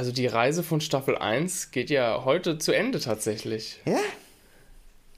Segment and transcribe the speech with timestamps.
[0.00, 3.82] Also die Reise von Staffel 1 geht ja heute zu Ende tatsächlich.
[3.84, 3.98] Ja?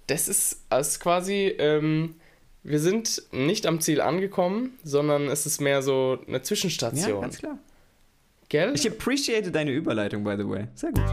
[0.08, 2.16] Das ist, ist quasi, ähm,
[2.64, 7.20] wir sind nicht am Ziel angekommen, sondern es ist mehr so eine Ja, Zwischenstation.
[7.20, 7.58] ganz klar.
[8.48, 8.72] Gell?
[8.74, 10.66] Ich appreciate deine Überleitung, by the way.
[10.74, 11.04] Sehr gut.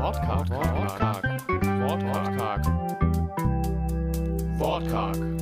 [0.00, 1.22] Wortkarg, Wortkarg,
[1.78, 2.66] Wortkarg,
[4.58, 5.39] Wortkarg.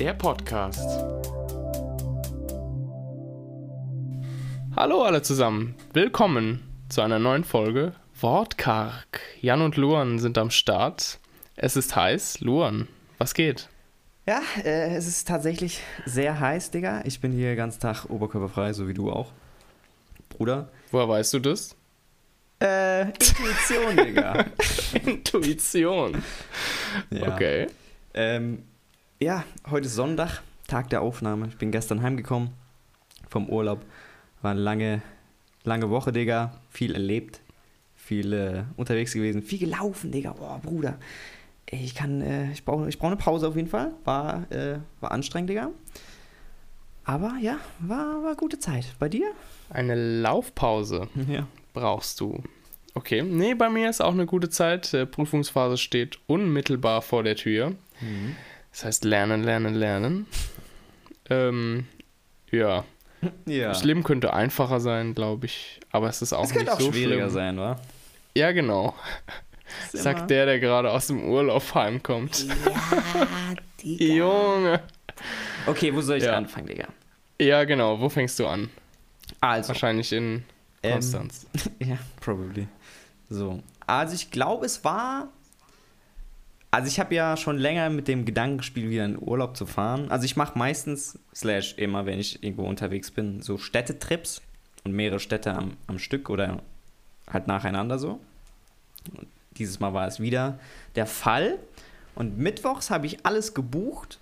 [0.00, 0.88] Der Podcast.
[4.74, 9.20] Hallo alle zusammen, willkommen zu einer neuen Folge Wortkarg.
[9.42, 11.18] Jan und Luan sind am Start.
[11.54, 12.40] Es ist heiß.
[12.40, 13.68] Luan, was geht?
[14.26, 17.02] Ja, äh, es ist tatsächlich sehr heiß, Digga.
[17.04, 19.30] Ich bin hier ganzen Tag oberkörperfrei, so wie du auch.
[20.30, 20.70] Bruder.
[20.92, 21.76] Woher weißt du das?
[22.62, 24.46] Äh, Intuition, Digga.
[25.04, 26.22] Intuition.
[27.10, 27.34] Ja.
[27.34, 27.66] Okay.
[28.14, 28.64] Ähm,
[29.20, 31.48] ja, heute ist Sonntag, Tag der Aufnahme.
[31.48, 32.50] Ich bin gestern heimgekommen
[33.28, 33.84] vom Urlaub.
[34.42, 35.02] War eine lange,
[35.64, 36.58] lange Woche, Digga.
[36.70, 37.40] Viel erlebt,
[37.94, 40.32] viel äh, unterwegs gewesen, viel gelaufen, Digga.
[40.32, 40.98] Boah, Bruder.
[41.66, 43.92] Ey, ich kann, äh, ich brauche ich brauch eine Pause auf jeden Fall.
[44.04, 45.70] War, äh, war anstrengend, Digga.
[47.04, 48.86] Aber ja, war, war gute Zeit.
[48.98, 49.30] Bei dir?
[49.68, 51.08] Eine Laufpause.
[51.28, 51.46] Ja.
[51.74, 52.42] brauchst du.
[52.94, 54.94] Okay, nee, bei mir ist auch eine gute Zeit.
[54.94, 57.74] Äh, Prüfungsphase steht unmittelbar vor der Tür.
[58.70, 60.26] Das heißt lernen, lernen, lernen.
[61.28, 61.86] Ähm,
[62.50, 62.84] ja,
[63.46, 63.68] Ja.
[63.68, 65.80] das Leben könnte einfacher sein, glaube ich.
[65.90, 67.30] Aber es ist auch Es könnte nicht auch so schwieriger schlimm.
[67.30, 67.80] sein, wa?
[68.34, 68.94] Ja, genau.
[69.92, 72.46] Sagt der, der gerade aus dem Urlaub heimkommt.
[72.48, 72.54] Ja,
[73.82, 74.04] Digga.
[74.14, 74.80] Junge.
[75.66, 76.36] Okay, wo soll ich Ja.
[76.36, 76.88] anfangen, Digga?
[77.40, 78.00] Ja, genau.
[78.00, 78.70] Wo fängst du an?
[79.40, 80.44] Also, Wahrscheinlich in
[80.82, 81.46] Ähm, Konstanz.
[81.78, 82.66] Ja, probably.
[83.28, 83.62] So.
[83.86, 85.28] Also ich glaube, es war.
[86.72, 90.10] Also ich habe ja schon länger mit dem Gedankenspiel wieder in Urlaub zu fahren.
[90.10, 94.40] Also ich mache meistens, slash immer, wenn ich irgendwo unterwegs bin, so Städtetrips
[94.84, 96.62] und mehrere Städte am, am Stück oder
[97.28, 98.20] halt nacheinander so.
[99.16, 100.60] Und dieses Mal war es wieder
[100.94, 101.58] der Fall.
[102.14, 104.20] Und mittwochs habe ich alles gebucht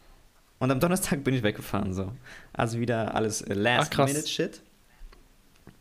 [0.58, 2.12] und am Donnerstag bin ich weggefahren so.
[2.52, 3.54] Also wieder alles äh.
[3.54, 4.62] Last-Minute-Shit.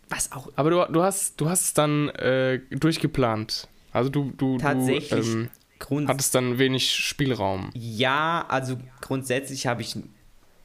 [0.10, 3.68] Was auch Aber du, du, hast, du hast es dann äh, durchgeplant.
[3.92, 5.10] Also du, du, Tatsächlich.
[5.10, 7.70] du ähm, Grund hattest dann wenig Spielraum.
[7.74, 9.96] Ja, also grundsätzlich habe ich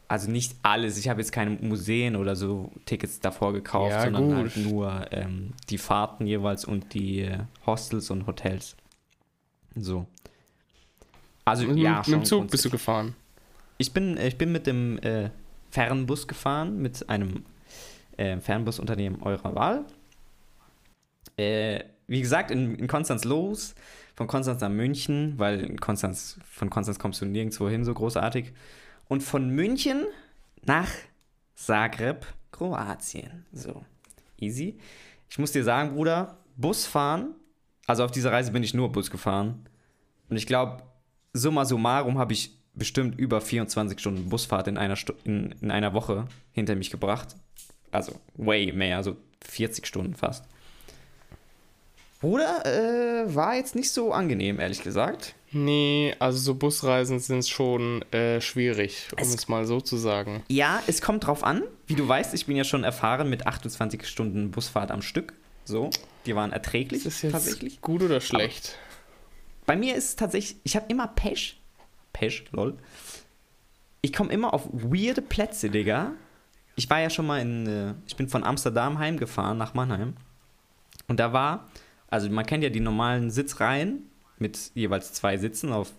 [0.08, 0.98] also nicht alles.
[0.98, 4.36] Ich habe jetzt keine Museen oder so Tickets davor gekauft, Ja, sondern gut.
[4.36, 8.76] halt nur ähm, die Fahrten jeweils und die äh, Hostels und Hotels.
[9.74, 10.06] So.
[11.46, 13.14] Also Mit, ja, mit dem Zug bist du gefahren.
[13.78, 15.30] Ich bin, ich bin mit dem äh,
[15.70, 17.44] Fernbus gefahren, mit einem
[18.18, 19.84] äh, Fernbusunternehmen eurer Wahl.
[21.38, 23.74] Äh, wie gesagt, in, in Konstanz los,
[24.22, 28.52] von Konstanz nach München, weil Konstanz, von Konstanz kommst du nirgendwo hin, so großartig.
[29.08, 30.04] Und von München
[30.64, 30.88] nach
[31.56, 33.44] Zagreb, Kroatien.
[33.52, 33.84] So,
[34.38, 34.78] easy.
[35.28, 37.34] Ich muss dir sagen, Bruder, Busfahren,
[37.88, 39.66] also auf dieser Reise bin ich nur Bus gefahren.
[40.28, 40.84] Und ich glaube,
[41.32, 45.94] summa summarum habe ich bestimmt über 24 Stunden Busfahrt in einer, Stu in, in einer
[45.94, 47.34] Woche hinter mich gebracht.
[47.90, 50.46] Also way mehr, also 40 Stunden fast.
[52.22, 55.34] Bruder, äh, war jetzt nicht so angenehm, ehrlich gesagt.
[55.50, 60.42] Nee, also so Busreisen sind schon äh, schwierig, um Es- es mal so zu sagen.
[60.48, 61.62] Ja, es kommt drauf an.
[61.86, 65.34] Wie du weißt, ich bin ja schon erfahren mit 28 Stunden Busfahrt am Stück.
[65.64, 65.90] So,
[66.24, 67.80] die waren erträglich Ist das jetzt tatsächlich.
[67.82, 68.78] gut oder schlecht?
[69.66, 71.60] Bei mir ist es tatsächlich, ich habe immer Pech.
[72.14, 72.78] Pech, lol.
[74.00, 76.12] Ich komme immer auf weirde Plätze, Digga.
[76.76, 80.14] Ich war ja schon mal in, äh, ich bin von Amsterdam heimgefahren nach Mannheim.
[81.08, 81.68] Und da war,
[82.12, 85.92] also man kennt ja die normalen Sitzreihen mit jeweils zwei Sitzen auf,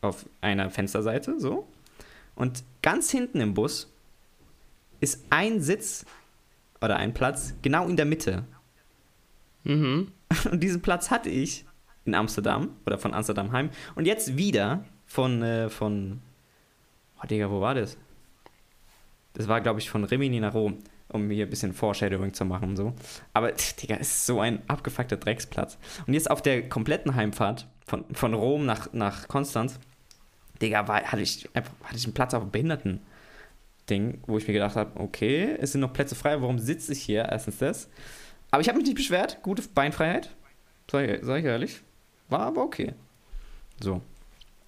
[0.00, 1.68] auf einer Fensterseite, so.
[2.34, 3.88] Und ganz hinten im Bus
[4.98, 6.04] ist ein Sitz
[6.80, 8.44] oder ein Platz genau in der Mitte.
[9.62, 10.10] Mhm.
[10.50, 11.64] Und diesen Platz hatte ich
[12.04, 13.70] in Amsterdam oder von Amsterdam heim.
[13.94, 16.20] Und jetzt wieder von, äh, von,
[17.22, 17.96] oh Digga, wo war das?
[19.34, 22.70] Das war, glaube ich, von Rimini nach Rom, um hier ein bisschen Foreshadowing zu machen
[22.70, 22.94] und so.
[23.32, 25.78] Aber, Digga, es ist so ein abgefuckter Drecksplatz.
[26.06, 29.78] Und jetzt auf der kompletten Heimfahrt von, von Rom nach, nach Konstanz,
[30.60, 34.54] Digga, war, hatte, ich einfach, hatte ich einen Platz auf dem Behinderten-Ding, wo ich mir
[34.54, 37.24] gedacht habe, okay, es sind noch Plätze frei, warum sitze ich hier?
[37.30, 37.88] Erstens das.
[38.50, 40.34] Aber ich habe mich nicht beschwert, gute Beinfreiheit,
[40.90, 41.80] sag ich, sag ich ehrlich.
[42.28, 42.94] War aber okay.
[43.80, 44.02] So.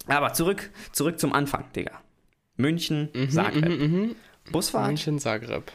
[0.06, 2.00] Aber zurück, zurück zum Anfang, Digga.
[2.56, 3.69] München, Mhm, Zagreb.
[3.81, 4.16] mhm, mhm.
[4.52, 5.70] Busfahrt, München, Zagreb.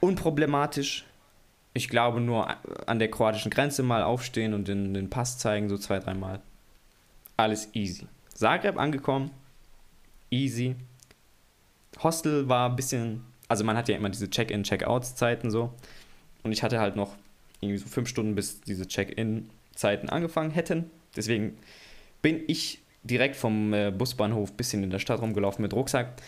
[0.00, 1.04] Unproblematisch.
[1.72, 2.48] Ich glaube nur
[2.88, 6.40] an der kroatischen Grenze mal aufstehen und den, den Pass zeigen, so zwei, dreimal.
[7.36, 8.06] Alles easy.
[8.32, 9.30] Zagreb angekommen,
[10.30, 10.76] easy.
[12.02, 15.72] Hostel war ein bisschen, also man hat ja immer diese Check-in, Check-out-Zeiten so.
[16.42, 17.14] Und ich hatte halt noch
[17.60, 20.90] irgendwie so fünf Stunden, bis diese Check-in-Zeiten angefangen hätten.
[21.14, 21.56] Deswegen
[22.22, 26.20] bin ich direkt vom äh, Busbahnhof ein bisschen in der Stadt rumgelaufen mit Rucksack.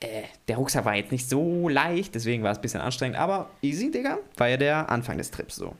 [0.00, 3.50] Äh, der Rucksack war jetzt nicht so leicht, deswegen war es ein bisschen anstrengend, aber
[3.62, 5.74] easy, Digga, war ja der Anfang des Trips so.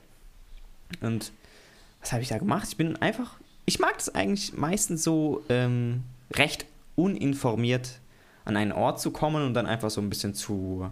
[1.01, 1.31] Und
[2.01, 2.67] was habe ich da gemacht?
[2.69, 7.99] Ich bin einfach, ich mag das eigentlich meistens so ähm, recht uninformiert
[8.45, 10.91] an einen Ort zu kommen und dann einfach so ein bisschen zu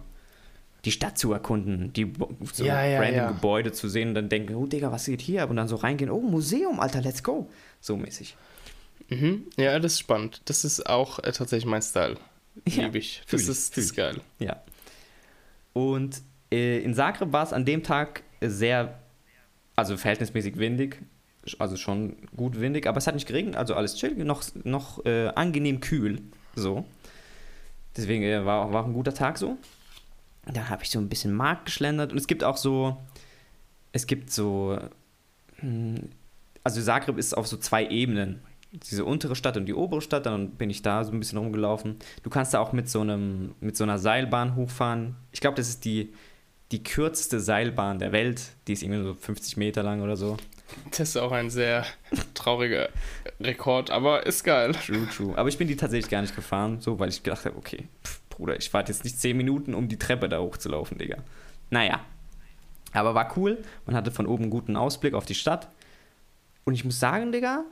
[0.84, 2.12] die Stadt zu erkunden, die
[2.52, 3.28] so Ja, ja, random ja.
[3.28, 5.50] Gebäude zu sehen und dann denken, oh Digga, was geht hier ab?
[5.50, 7.50] Und dann so reingehen, oh Museum, Alter, let's go.
[7.80, 8.36] So mäßig.
[9.08, 9.46] Mhm.
[9.56, 10.42] Ja, das ist spannend.
[10.44, 12.16] Das ist auch äh, tatsächlich mein Style.
[12.66, 13.22] Ja, Liebe ich.
[13.30, 14.20] Das ich, ist, das ist geil.
[14.38, 14.62] Ja.
[15.72, 18.98] Und äh, in Zagreb war es an dem Tag sehr,
[19.76, 21.00] also verhältnismäßig windig,
[21.58, 25.28] also schon gut windig, aber es hat nicht geregnet, also alles chill, noch, noch äh,
[25.28, 26.20] angenehm kühl,
[26.54, 26.84] so.
[27.96, 29.56] Deswegen äh, war, war auch ein guter Tag so.
[30.46, 32.96] Dann habe ich so ein bisschen Markt geschlendert und es gibt auch so,
[33.92, 34.78] es gibt so,
[35.56, 36.08] hm,
[36.64, 38.40] also Zagreb ist auf so zwei Ebenen.
[38.84, 41.96] Diese untere Stadt und die obere Stadt, dann bin ich da so ein bisschen rumgelaufen.
[42.22, 45.16] Du kannst da auch mit so, einem, mit so einer Seilbahn hochfahren.
[45.32, 46.12] Ich glaube, das ist die,
[46.70, 48.42] die kürzeste Seilbahn der Welt.
[48.66, 50.36] Die ist irgendwie so 50 Meter lang oder so.
[50.90, 51.86] Das ist auch ein sehr
[52.34, 52.90] trauriger
[53.40, 54.72] Rekord, aber ist geil.
[54.72, 55.38] True, true.
[55.38, 58.20] Aber ich bin die tatsächlich gar nicht gefahren, so, weil ich gedacht habe, okay, pff,
[58.28, 61.18] Bruder, ich warte jetzt nicht 10 Minuten, um die Treppe da hochzulaufen, Digga.
[61.70, 62.00] Naja.
[62.92, 63.58] Aber war cool.
[63.84, 65.68] Man hatte von oben einen guten Ausblick auf die Stadt.
[66.64, 67.64] Und ich muss sagen, Digga,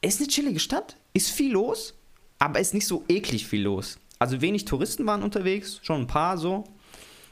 [0.00, 0.96] ist eine chillige Stadt.
[1.12, 1.94] Ist viel los,
[2.38, 3.98] aber ist nicht so eklig viel los.
[4.18, 6.64] Also wenig Touristen waren unterwegs, schon ein paar so.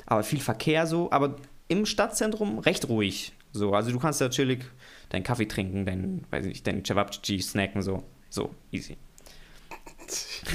[0.06, 1.10] Aber viel Verkehr so.
[1.10, 1.36] Aber
[1.68, 3.32] im Stadtzentrum recht ruhig.
[3.52, 4.64] So, also du kannst da chillig
[5.08, 8.02] deinen Kaffee trinken, deinen, weiß ich nicht, deinen Cevapcici snacken, so.
[8.28, 8.96] So, easy.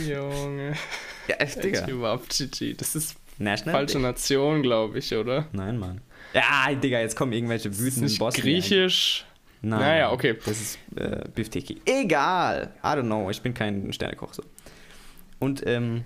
[0.07, 0.75] Junge.
[1.27, 1.85] Ja, echt, Digga.
[1.85, 2.75] Chivapchichi.
[2.75, 4.01] Das ist National falsche Day.
[4.03, 5.47] Nation, glaube ich, oder?
[5.51, 6.01] Nein, Mann.
[6.33, 8.41] Ja, Digga, jetzt kommen irgendwelche wütenden Bosse.
[8.41, 9.25] griechisch.
[9.61, 9.79] Nein.
[9.79, 10.37] Naja, okay.
[10.45, 11.81] Das ist äh, Bifteki.
[11.85, 12.73] Egal.
[12.83, 13.29] I don't know.
[13.29, 14.43] Ich bin kein Sternekoch so.
[15.39, 16.03] Und ähm,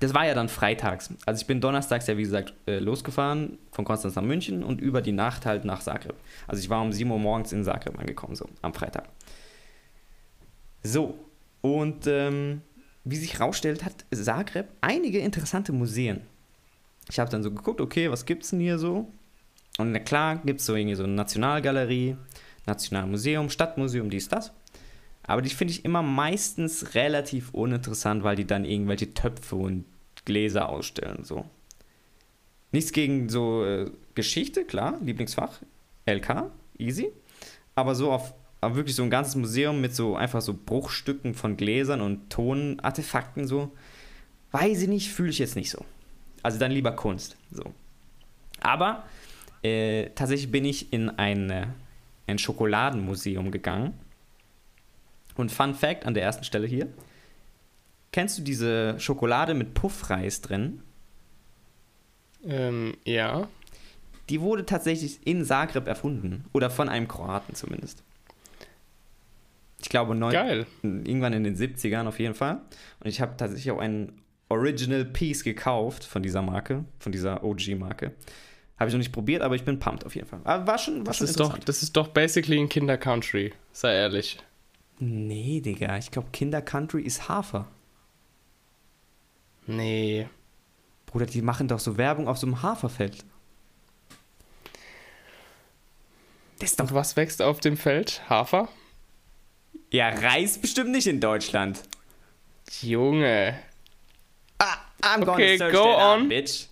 [0.00, 1.12] das war ja dann freitags.
[1.24, 5.00] Also ich bin donnerstags ja, wie gesagt, äh, losgefahren von Konstanz nach München und über
[5.00, 6.14] die Nacht halt nach Zagreb.
[6.46, 9.08] Also ich war um 7 Uhr morgens in Zagreb angekommen, so am Freitag.
[10.82, 11.18] So.
[11.62, 12.62] Und ähm,
[13.04, 16.20] wie sich rausstellt, hat Zagreb einige interessante Museen.
[17.08, 19.10] Ich habe dann so geguckt, okay, was gibt's denn hier so?
[19.78, 22.16] Und na klar, gibt es so irgendwie so eine Nationalgalerie,
[22.66, 24.52] Nationalmuseum, Stadtmuseum, dies, das.
[25.22, 29.84] Aber die finde ich immer meistens relativ uninteressant, weil die dann irgendwelche Töpfe und
[30.24, 31.24] Gläser ausstellen.
[31.24, 31.46] So.
[32.72, 35.62] Nichts gegen so äh, Geschichte, klar, Lieblingsfach,
[36.06, 37.12] LK, easy.
[37.74, 41.56] Aber so auf aber wirklich so ein ganzes Museum mit so einfach so Bruchstücken von
[41.56, 43.72] Gläsern und Tonartefakten so.
[44.50, 45.84] Weiß ich nicht, fühle ich jetzt nicht so.
[46.42, 47.36] Also dann lieber Kunst.
[47.50, 47.64] So.
[48.60, 49.04] Aber
[49.62, 51.66] äh, tatsächlich bin ich in ein, äh,
[52.26, 53.94] ein Schokoladenmuseum gegangen.
[55.36, 56.88] Und Fun Fact an der ersten Stelle hier.
[58.12, 60.82] Kennst du diese Schokolade mit Puffreis drin?
[62.44, 63.48] Ähm, ja.
[64.30, 66.44] Die wurde tatsächlich in Zagreb erfunden.
[66.52, 68.02] Oder von einem Kroaten zumindest.
[69.80, 70.66] Ich glaube, neun, Geil.
[70.82, 72.62] irgendwann in den 70ern auf jeden Fall.
[73.00, 78.12] Und ich habe tatsächlich auch einen Original Piece gekauft von dieser Marke, von dieser OG-Marke.
[78.78, 80.40] Habe ich noch nicht probiert, aber ich bin pumped auf jeden Fall.
[80.44, 83.54] Aber war schon, war Das schon ist, doch, das ist doch basically ein Kinder-Country.
[83.72, 84.38] Sei ehrlich.
[84.98, 87.66] Nee, Digga, ich glaube, Kinder Country ist Hafer.
[89.66, 90.28] Nee.
[91.06, 93.24] Bruder, die machen doch so Werbung auf so einem Haferfeld.
[96.58, 96.88] Das ist doch.
[96.88, 98.22] Und was wächst auf dem Feld?
[98.28, 98.68] Hafer?
[99.90, 101.82] Ja, Reis bestimmt nicht in Deutschland.
[102.80, 103.58] Junge.
[104.58, 106.28] Ah, I'm Okay, search go that up, on.
[106.28, 106.66] bitch.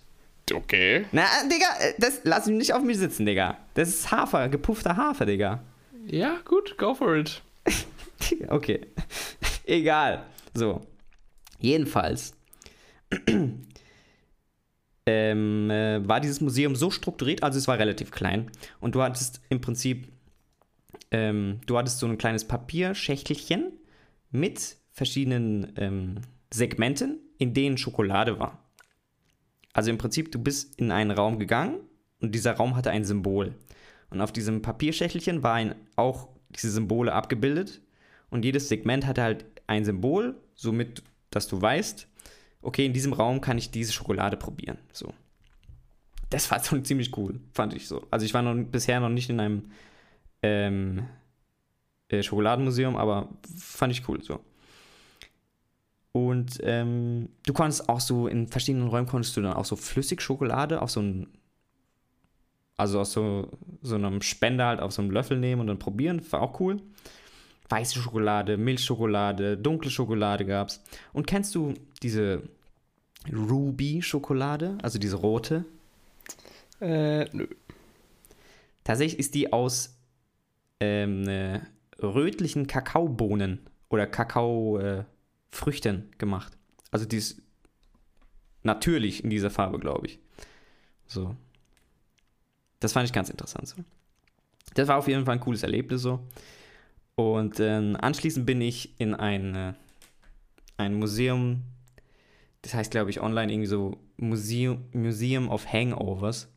[0.53, 1.05] Okay.
[1.11, 3.57] Na, Digga, äh, das lass mich nicht auf mich sitzen, Digga.
[3.73, 5.63] Das ist Hafer, gepuffter Hafer, Digga.
[6.05, 7.41] Ja, gut, go for it.
[8.47, 8.81] Okay.
[9.65, 10.25] Egal.
[10.53, 10.81] So.
[11.59, 12.33] Jedenfalls
[15.05, 18.49] ähm, äh, war dieses Museum so strukturiert, also es war relativ klein.
[18.79, 20.07] Und du hattest im Prinzip,
[21.11, 23.73] ähm, du hattest so ein kleines Papierschächtelchen
[24.31, 26.15] mit verschiedenen ähm,
[26.51, 28.64] Segmenten, in denen Schokolade war.
[29.75, 31.81] Also im Prinzip, du bist in einen Raum gegangen
[32.21, 33.53] und dieser Raum hatte ein Symbol.
[34.09, 37.81] Und auf diesem Papierschächtelchen war ein, auch diese Symbole abgebildet.
[38.29, 42.07] Und jedes Segment hatte halt ein Symbol, somit, dass du weißt,
[42.61, 44.77] okay, in diesem Raum kann ich diese Schokolade probieren.
[44.93, 45.13] So.
[46.29, 48.07] Das war schon ziemlich cool, fand ich so.
[48.11, 49.71] Also ich war noch, bisher noch nicht in einem
[50.41, 51.05] ähm,
[52.07, 53.27] äh, Schokoladenmuseum, aber
[53.59, 54.39] fand ich cool so.
[56.15, 60.81] Und ähm, du konntest auch so, in verschiedenen Räumen konntest du dann auch so Flüssigschokolade
[60.81, 61.27] auf so ein,
[62.77, 66.21] also aus so, so einem Spender halt auf so einem Löffel nehmen und dann probieren.
[66.31, 66.81] War auch cool.
[67.67, 70.81] Weiße Schokolade, Milchschokolade, dunkle Schokolade gab's.
[71.11, 72.43] Und kennst du diese
[73.29, 75.65] Ruby-Schokolade, also diese rote?
[76.79, 77.45] Äh, nö.
[78.85, 79.97] Tatsächlich ist die aus
[80.79, 81.59] ähm, äh,
[82.01, 85.14] rötlichen Kakaobohnen oder Kakaofrüchten äh,
[86.17, 86.57] gemacht.
[86.91, 87.41] Also die ist
[88.63, 90.19] natürlich in dieser Farbe, glaube ich.
[91.07, 91.35] So.
[92.79, 93.77] Das fand ich ganz interessant so.
[94.73, 96.19] Das war auf jeden Fall ein cooles Erlebnis so.
[97.15, 99.73] Und äh, anschließend bin ich in ein, äh,
[100.77, 101.63] ein Museum,
[102.61, 106.49] das heißt, glaube ich, online irgendwie so Museum, Museum of Hangovers.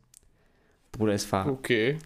[0.90, 1.46] Bruder, es war.
[1.46, 1.98] Okay.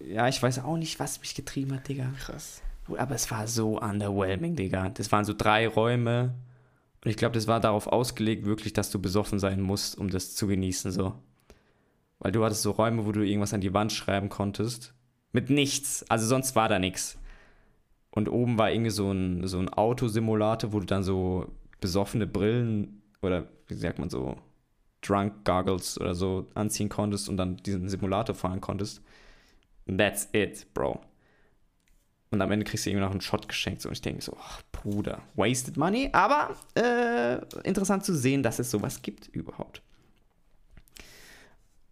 [0.00, 2.12] Ja, ich weiß auch nicht, was mich getrieben hat, Digga.
[2.18, 2.63] Krass.
[2.86, 4.90] Aber es war so underwhelming, Digga.
[4.90, 6.34] Das waren so drei Räume.
[7.02, 10.34] Und ich glaube, das war darauf ausgelegt, wirklich, dass du besoffen sein musst, um das
[10.34, 11.14] zu genießen, so.
[12.18, 14.94] Weil du hattest so Räume, wo du irgendwas an die Wand schreiben konntest.
[15.32, 16.04] Mit nichts.
[16.08, 17.18] Also sonst war da nichts.
[18.10, 23.02] Und oben war irgendwie so ein, so ein Autosimulator, wo du dann so besoffene Brillen
[23.20, 24.36] oder wie sagt man so,
[25.02, 29.02] Drunk Goggles oder so anziehen konntest und dann diesen Simulator fahren konntest.
[29.86, 31.00] That's it, Bro.
[32.34, 33.80] Und am Ende kriegst du irgendwie noch einen Shot geschenkt.
[33.80, 33.88] So.
[33.88, 36.10] Und ich denke so, ach, Bruder, wasted money.
[36.12, 39.82] Aber äh, interessant zu sehen, dass es sowas gibt überhaupt.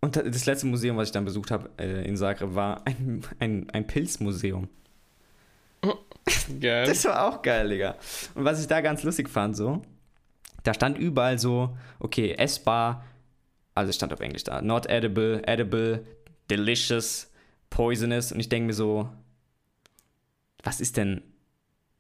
[0.01, 3.71] Und das letzte Museum, was ich dann besucht habe äh, in Zagreb, war ein, ein,
[3.71, 4.69] ein Pilzmuseum.
[6.61, 6.87] Geil.
[6.87, 7.95] Das war auch geil, Digga.
[8.35, 9.81] Und was ich da ganz lustig fand, so,
[10.65, 13.05] da stand überall so, okay, essbar,
[13.77, 16.05] also es stand auf Englisch da, not edible, edible,
[16.51, 17.31] delicious,
[17.71, 18.33] poisonous.
[18.33, 19.09] Und ich denke mir so,
[20.63, 21.23] was ist denn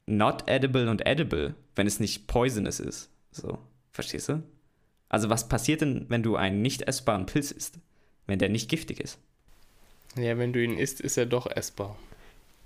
[0.07, 3.11] not edible und edible, wenn es nicht poisonous ist?
[3.31, 3.59] So,
[3.93, 4.43] verstehst du?
[5.09, 7.79] Also was passiert denn, wenn du einen nicht essbaren Pilz isst,
[8.27, 9.19] wenn der nicht giftig ist?
[10.17, 11.97] Ja, wenn du ihn isst, ist er doch essbar.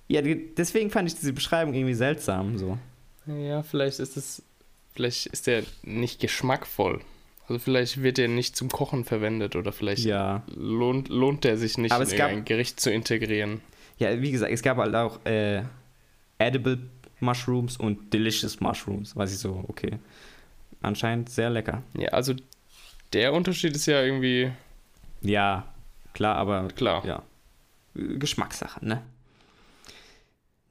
[0.08, 2.78] Ja, deswegen fand ich diese Beschreibung irgendwie seltsam, so.
[3.26, 4.42] Ja, vielleicht ist es,
[4.94, 7.00] vielleicht ist der nicht geschmackvoll.
[7.48, 10.42] Also vielleicht wird er nicht zum Kochen verwendet oder vielleicht Ja.
[10.54, 13.60] lohnt, lohnt er sich nicht Aber in ein Gericht zu integrieren.
[13.98, 15.62] Ja, wie gesagt, es gab halt auch äh,
[16.38, 16.78] Edible
[17.20, 19.98] Mushrooms und Delicious Mushrooms, weiß ich so, okay.
[20.82, 21.82] Anscheinend sehr lecker.
[21.98, 22.34] Ja, also
[23.12, 24.52] der Unterschied ist ja irgendwie
[25.22, 25.64] Ja,
[26.12, 27.04] klar, aber klar.
[27.06, 27.22] ja.
[27.94, 29.02] Geschmackssache, ne?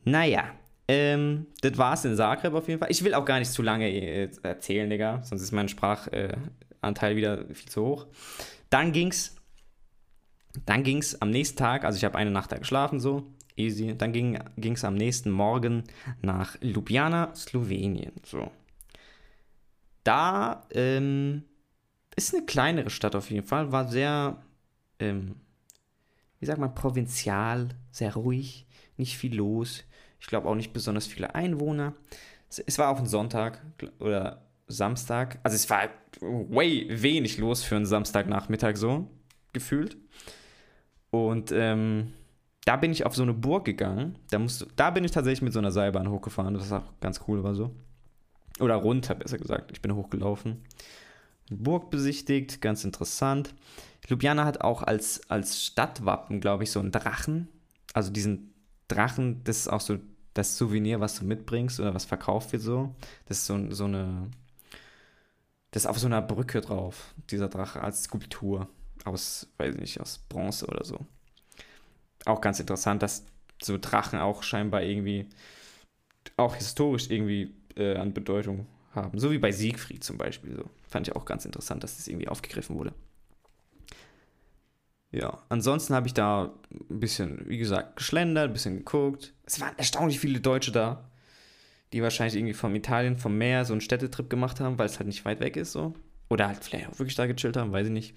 [0.04, 0.52] Naja,
[0.88, 2.92] ähm, das war's in Zagreb auf jeden Fall.
[2.92, 7.16] Ich will auch gar nicht zu lange äh, erzählen, Digga, sonst ist mein Sprachanteil äh,
[7.16, 8.06] wieder viel zu hoch.
[8.70, 9.36] Dann ging's,
[10.68, 13.24] dann ging's am nächsten Tag, also ich habe eine Nacht da geschlafen, so,
[13.56, 13.96] easy.
[13.98, 15.84] Dann ging ging's am nächsten Morgen
[16.22, 18.52] nach Ljubljana, Slowenien, so.
[20.04, 21.44] Da, ähm,
[22.16, 24.42] ist eine kleinere Stadt auf jeden Fall, war sehr,
[25.00, 25.36] ähm,
[26.40, 28.66] wie sagt man, provinzial, sehr ruhig,
[28.98, 29.84] nicht viel los.
[30.20, 31.94] Ich glaube auch nicht besonders viele Einwohner.
[32.50, 33.62] Es, es war auch ein Sonntag
[34.00, 35.40] oder Samstag.
[35.44, 35.90] Also es war
[36.22, 39.10] way wenig los für einen Samstagnachmittag so,
[39.54, 39.98] gefühlt.
[41.12, 42.14] Und ähm,
[42.66, 44.18] da bin ich auf so eine Burg gegangen.
[44.32, 46.56] Da, musst, da bin ich tatsächlich mit so einer Seilbahn hochgefahren.
[46.56, 47.72] Das auch ganz cool, war so.
[48.60, 49.72] Oder runter, besser gesagt.
[49.72, 50.64] Ich bin hochgelaufen.
[51.52, 53.54] Burg besichtigt, ganz interessant.
[54.08, 57.48] Ljubljana hat auch als, als Stadtwappen, glaube ich, so einen Drachen.
[57.94, 58.54] Also diesen
[58.88, 60.00] Drachen, das ist auch so
[60.34, 62.96] das Souvenir, was du mitbringst oder was verkauft wird so.
[63.28, 64.32] Das ist so, so eine.
[65.70, 68.70] Das ist auf so einer Brücke drauf, dieser Drache, als Skulptur.
[69.04, 71.06] Aus, weiß ich nicht, aus Bronze oder so.
[72.26, 73.26] Auch ganz interessant, dass
[73.62, 75.28] so Drachen auch scheinbar irgendwie
[76.38, 79.20] auch historisch irgendwie äh, an Bedeutung haben.
[79.20, 80.56] So wie bei Siegfried zum Beispiel.
[80.56, 80.70] So.
[80.88, 82.94] Fand ich auch ganz interessant, dass das irgendwie aufgegriffen wurde.
[85.12, 89.34] Ja, ansonsten habe ich da ein bisschen, wie gesagt, geschlendert, ein bisschen geguckt.
[89.46, 91.10] Es waren erstaunlich viele Deutsche da,
[91.94, 95.08] die wahrscheinlich irgendwie vom Italien, vom Meer so einen Städtetrip gemacht haben, weil es halt
[95.08, 95.94] nicht weit weg ist so.
[96.28, 98.16] Oder halt vielleicht auch wirklich da gechillt haben, weiß ich nicht.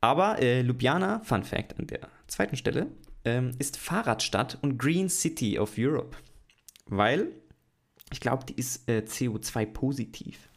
[0.00, 2.86] Aber äh, Ljubljana, Fun Fact an der zweiten Stelle,
[3.24, 6.16] ähm, ist Fahrradstadt und Green City of Europe.
[6.86, 7.28] Weil,
[8.12, 10.48] ich glaube, die ist äh, CO2-positiv.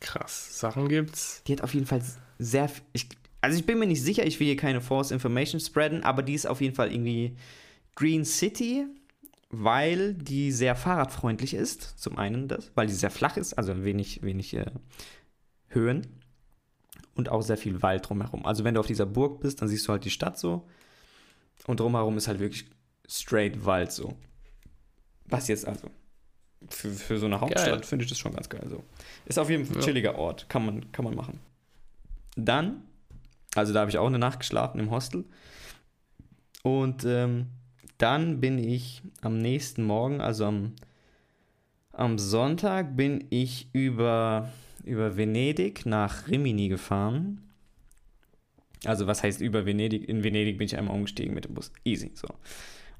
[0.00, 0.58] Krass.
[0.58, 1.42] Sachen gibt's.
[1.46, 2.02] Die hat auf jeden Fall
[2.38, 2.70] sehr.
[2.92, 3.08] Ich,
[3.40, 6.34] also ich bin mir nicht sicher, ich will hier keine False Information spreaden, aber die
[6.34, 7.36] ist auf jeden Fall irgendwie
[7.94, 8.86] Green City,
[9.50, 11.98] weil die sehr fahrradfreundlich ist.
[11.98, 14.70] Zum einen das, weil die sehr flach ist, also wenig, wenig äh,
[15.68, 16.06] Höhen.
[17.14, 18.46] Und auch sehr viel Wald drumherum.
[18.46, 20.68] Also wenn du auf dieser Burg bist, dann siehst du halt die Stadt so.
[21.66, 22.66] Und drumherum ist halt wirklich
[23.08, 24.14] straight Wald so.
[25.26, 25.88] Was jetzt also
[26.70, 28.66] für, für so eine Hauptstadt finde ich das schon ganz geil.
[28.68, 28.82] So.
[29.26, 29.84] Ist auf jeden Fall ein Ja.
[29.86, 30.48] chilliger Ort.
[30.48, 31.40] Kann man, kann man machen.
[32.36, 32.82] Dann,
[33.54, 35.24] also da habe ich auch eine Nacht geschlafen im Hostel.
[36.62, 37.46] Und ähm,
[37.98, 40.74] dann bin ich am nächsten Morgen, also am,
[41.92, 44.50] am Sonntag, bin ich über,
[44.84, 47.42] über Venedig nach Rimini gefahren.
[48.84, 50.08] Also was heißt über Venedig?
[50.08, 51.72] In Venedig bin ich einmal umgestiegen mit dem Bus.
[51.84, 52.28] Easy, so.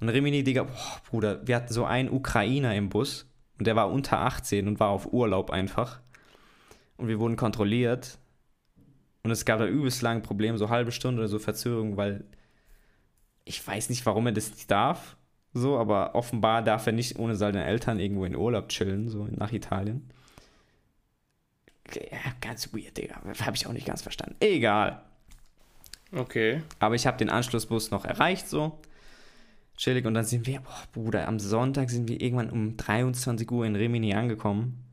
[0.01, 3.27] Und Rimini, Digga, boah, Bruder, wir hatten so einen Ukrainer im Bus
[3.59, 6.01] und der war unter 18 und war auf Urlaub einfach.
[6.97, 8.19] Und wir wurden kontrolliert.
[9.25, 12.25] Und es gab da übelst lange Probleme, so halbe Stunde oder so Verzögerung, weil
[13.45, 15.17] ich weiß nicht, warum er das nicht darf.
[15.55, 19.53] So, aber offenbar darf er nicht ohne seine Eltern irgendwo in Urlaub chillen, so nach
[19.53, 20.11] Italien.
[21.95, 23.17] Ja, ganz weird, Digga.
[23.41, 24.37] Habe ich auch nicht ganz verstanden.
[24.41, 25.03] Egal.
[26.13, 26.63] Okay.
[26.79, 28.79] Aber ich habe den Anschlussbus noch erreicht, so.
[29.77, 30.07] Chillig.
[30.07, 33.77] Und dann sind wir, boah, Bruder, am Sonntag sind wir irgendwann um 23 Uhr in
[33.77, 34.85] Rimini angekommen.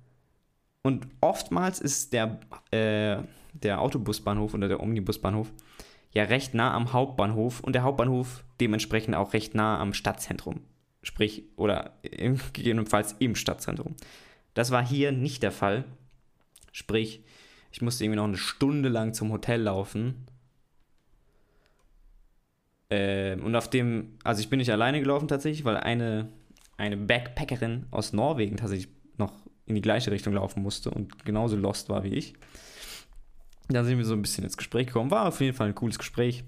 [0.83, 3.17] Und oftmals ist der, äh,
[3.53, 5.51] der Autobusbahnhof oder der Omnibusbahnhof
[6.11, 10.61] ja recht nah am Hauptbahnhof und der Hauptbahnhof dementsprechend auch recht nah am Stadtzentrum.
[11.01, 13.95] Sprich, oder im, gegebenenfalls im Stadtzentrum.
[14.53, 15.85] Das war hier nicht der Fall.
[16.71, 17.23] Sprich,
[17.71, 20.27] ich musste irgendwie noch eine Stunde lang zum Hotel laufen.
[22.89, 26.29] Ähm, und auf dem, also ich bin nicht alleine gelaufen tatsächlich, weil eine,
[26.77, 29.33] eine Backpackerin aus Norwegen tatsächlich noch
[29.65, 32.33] in die gleiche Richtung laufen musste und genauso lost war wie ich.
[33.67, 35.09] Dann sind wir so ein bisschen ins Gespräch gekommen.
[35.09, 36.43] War auf jeden Fall ein cooles Gespräch.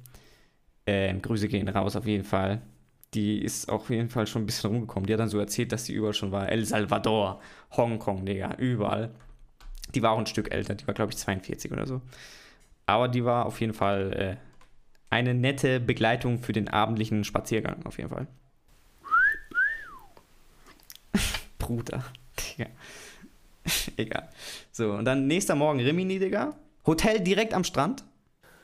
[0.86, 2.62] Ähm, Grüße gehen raus auf jeden Fall.
[3.14, 5.08] Die ist auf jeden Fall schon ein bisschen rumgekommen.
[5.08, 6.50] Die hat dann so erzählt, dass sie überall schon war.
[6.50, 7.42] El Salvador,
[7.76, 9.12] Hongkong, Digga, überall.
[9.96, 10.76] Die war auch ein Stück älter.
[10.76, 12.02] Die war, glaube ich, 42 oder so.
[12.86, 14.47] Aber die war auf jeden Fall äh,
[15.10, 18.28] eine nette Begleitung für den abendlichen Spaziergang, auf jeden Fall.
[21.60, 22.04] Bruder,
[22.40, 22.70] Digga.
[23.98, 24.30] Egal.
[24.72, 26.58] So, und dann nächster Morgen Rimini, Digga.
[26.86, 28.04] Hotel direkt am Strand.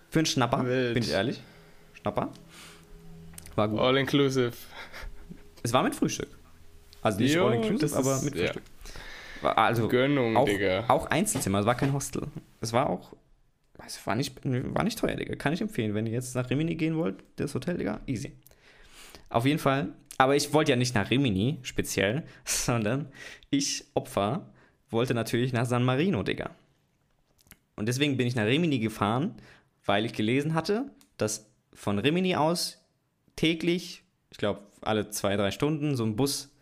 [0.09, 0.93] Für einen Schnapper, Wild.
[0.93, 1.41] bin ich ehrlich.
[1.93, 2.31] Schnapper.
[3.55, 3.79] War gut.
[3.79, 4.53] All inclusive.
[5.63, 6.29] Es war mit Frühstück.
[7.01, 8.43] Also nicht all inclusive, aber mit ja.
[8.43, 8.63] Frühstück.
[9.41, 10.85] War also Gönnung, auch, Digga.
[10.87, 12.27] auch Einzelzimmer, es war kein Hostel.
[12.61, 13.13] Es war auch,
[13.85, 15.35] es war nicht, war nicht teuer, Digga.
[15.35, 15.93] Kann ich empfehlen.
[15.93, 18.33] Wenn ihr jetzt nach Rimini gehen wollt, das Hotel, Digga, easy.
[19.29, 19.93] Auf jeden Fall.
[20.17, 23.09] Aber ich wollte ja nicht nach Rimini speziell, sondern
[23.49, 24.53] ich, Opfer,
[24.89, 26.51] wollte natürlich nach San Marino, Digga.
[27.75, 29.35] Und deswegen bin ich nach Rimini gefahren,
[29.85, 32.85] weil ich gelesen hatte, dass von Rimini aus
[33.35, 36.53] täglich, ich glaube alle zwei, drei Stunden, so ein Bus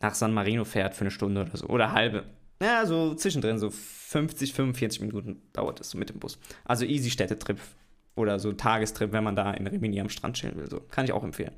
[0.00, 1.66] nach San Marino fährt für eine Stunde oder so.
[1.66, 2.24] Oder halbe.
[2.60, 6.38] Ja, so zwischendrin, so 50, 45 Minuten dauert es so mit dem Bus.
[6.64, 7.58] Also easy Städtetrip
[8.16, 10.68] oder so Tagestrip, wenn man da in Rimini am Strand chillen will.
[10.68, 10.80] So.
[10.80, 11.52] Kann ich auch empfehlen.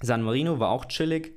[0.00, 1.34] San Marino war auch chillig,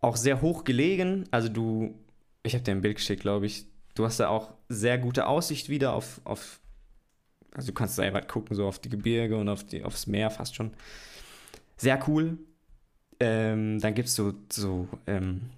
[0.00, 1.24] auch sehr hoch gelegen.
[1.30, 1.94] Also du,
[2.42, 3.66] ich habe dir ein Bild geschickt, glaube ich.
[3.94, 6.60] Du hast da auch sehr gute Aussicht wieder auf, auf
[7.52, 10.30] also du kannst sehr weit gucken, so auf die Gebirge und auf die, aufs Meer
[10.30, 10.72] fast schon.
[11.76, 12.38] Sehr cool.
[13.18, 15.50] Ähm, dann gibt es so, so, ähm,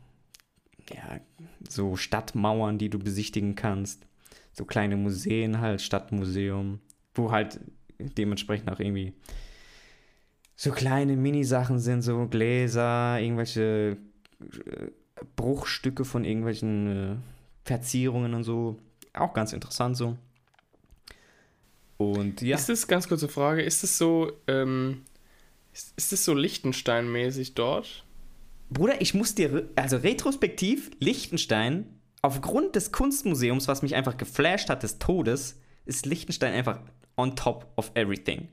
[0.94, 1.20] ja,
[1.68, 4.06] so Stadtmauern, die du besichtigen kannst.
[4.52, 6.80] So kleine Museen halt, Stadtmuseum,
[7.14, 7.60] wo halt
[7.98, 9.14] dementsprechend auch irgendwie
[10.56, 13.96] so kleine Minisachen sind, so Gläser, irgendwelche
[14.40, 14.86] äh,
[15.36, 17.16] Bruchstücke von irgendwelchen äh,
[17.64, 18.78] Verzierungen und so.
[19.14, 20.16] Auch ganz interessant so.
[21.96, 22.56] Und ja.
[22.56, 25.02] Ist das, ganz kurze Frage, ist es so, ähm,
[25.72, 28.04] ist, ist es so Liechtenstein-mäßig dort?
[28.72, 31.86] Bruder, ich muss dir, also retrospektiv, Liechtenstein,
[32.22, 36.78] aufgrund des Kunstmuseums, was mich einfach geflasht hat des Todes, ist Liechtenstein einfach
[37.16, 38.48] on top of everything.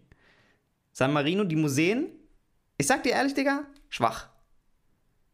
[0.92, 2.08] San Marino, die Museen,
[2.78, 4.28] ich sag dir ehrlich, Digga, schwach.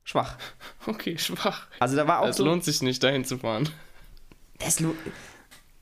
[0.03, 0.37] Schwach.
[0.87, 1.67] Okay, schwach.
[1.79, 2.45] Also da war auch Es so.
[2.45, 3.67] lohnt sich nicht, dahin zu fahren.
[4.59, 4.93] Das lo-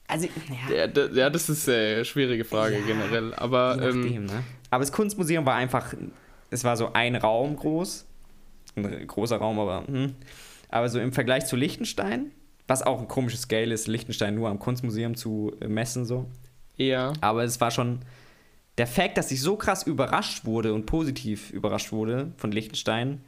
[0.07, 0.27] also,
[0.69, 3.33] ja, Ja, ja das ist eine schwierige Frage Ja, generell.
[3.33, 4.43] Aber je ähm, nachdem, ne?
[4.69, 5.93] Aber das Kunstmuseum war einfach,
[6.51, 8.05] es war so ein Raum groß.
[8.75, 10.15] Ein großer Raum, aber, hm.
[10.69, 12.31] aber so im Vergleich zu Liechtenstein,
[12.67, 16.29] was auch ein komisches Scale ist, Liechtenstein nur am Kunstmuseum zu äh, messen, so.
[16.77, 17.13] eher.
[17.21, 17.99] Aber es war schon
[18.77, 23.21] der Fakt, dass ich so krass überrascht wurde und positiv überrascht wurde von Liechtenstein,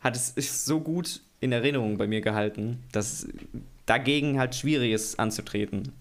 [0.00, 3.26] hat es ist so gut in Erinnerung bei mir gehalten, dass
[3.86, 5.92] dagegen halt schwierig ist anzutreten.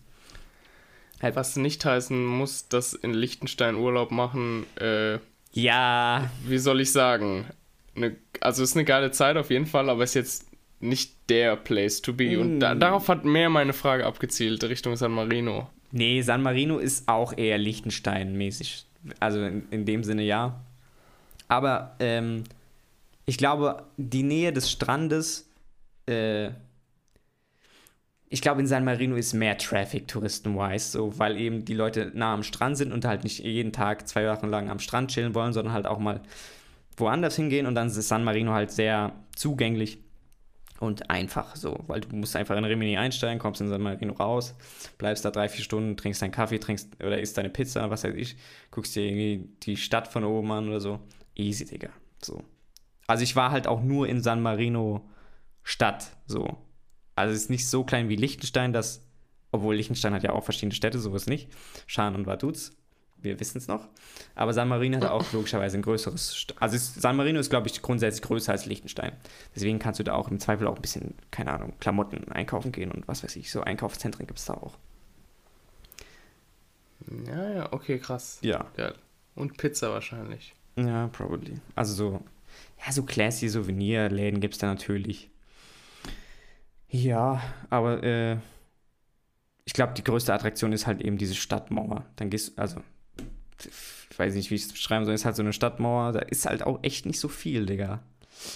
[1.21, 5.19] Halt, Was nicht heißen muss, dass in Liechtenstein Urlaub machen, äh,
[5.53, 7.45] ja, wie soll ich sagen?
[7.95, 10.45] Eine, also ist eine geile Zeit auf jeden Fall, aber ist jetzt
[10.79, 12.39] nicht der Place to be.
[12.39, 12.79] Und da, Mm.
[12.79, 15.69] darauf hat mehr meine Frage abgezielt, Richtung San Marino.
[15.91, 18.85] Nee, San Marino ist auch eher Liechtenstein-mäßig.
[19.19, 20.59] Also in, in dem Sinne ja.
[21.47, 22.43] Aber ähm,
[23.25, 25.47] ich glaube, die Nähe des Strandes
[26.07, 26.49] äh,
[28.27, 32.33] ich glaube, in San Marino ist mehr Traffic touristenwise, so, weil eben die Leute nah
[32.33, 35.53] am Strand sind und halt nicht jeden Tag zwei Wochen lang am Strand chillen wollen,
[35.53, 36.21] sondern halt auch mal
[36.97, 39.99] woanders hingehen und dann ist San Marino halt sehr zugänglich
[40.79, 44.55] und einfach so, weil du musst einfach in Rimini einsteigen, kommst in San Marino raus,
[44.97, 48.15] bleibst da drei, vier Stunden, trinkst deinen Kaffee, trinkst oder isst deine Pizza, was weiß
[48.15, 48.35] ich,
[48.71, 50.99] guckst dir irgendwie die Stadt von oben an oder so.
[51.35, 51.89] Easy, Digga.
[52.21, 52.43] So.
[53.07, 55.09] Also ich war halt auch nur in San Marino
[55.63, 56.57] Stadt, so.
[57.15, 59.07] Also es ist nicht so klein wie Liechtenstein, das,
[59.51, 61.49] obwohl Liechtenstein hat ja auch verschiedene Städte, sowas nicht.
[61.87, 62.75] Schan und Vaduz,
[63.25, 63.87] wir wissen es noch.
[64.35, 66.31] Aber San Marino hat auch logischerweise ein größeres.
[66.31, 69.11] St also ist, San Marino ist, glaube ich, grundsätzlich größer als Liechtenstein.
[69.53, 72.91] Deswegen kannst du da auch im Zweifel auch ein bisschen, keine Ahnung, Klamotten einkaufen gehen
[72.91, 74.77] und was weiß ich, so Einkaufszentren gibt es da auch.
[77.27, 78.39] Ja, ja, okay, krass.
[78.41, 78.67] Ja.
[78.77, 78.95] Geil.
[79.35, 80.55] Und Pizza wahrscheinlich.
[80.77, 81.59] Ja, probably.
[81.75, 82.23] Also so,
[82.85, 85.29] ja, so classy Souvenirläden gibt es da natürlich.
[86.89, 88.37] Ja, aber äh,
[89.65, 92.05] ich glaube, die größte Attraktion ist halt eben diese Stadtmauer.
[92.15, 92.81] Dann gehst du, also,
[93.63, 96.45] ich weiß nicht, wie ich es beschreiben soll, ist halt so eine Stadtmauer, da ist
[96.45, 98.03] halt auch echt nicht so viel, Digga.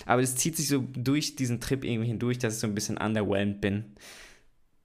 [0.06, 2.98] Aber es zieht sich so durch diesen Trip irgendwie hindurch, dass ich so ein bisschen
[2.98, 3.96] underwhelmed bin.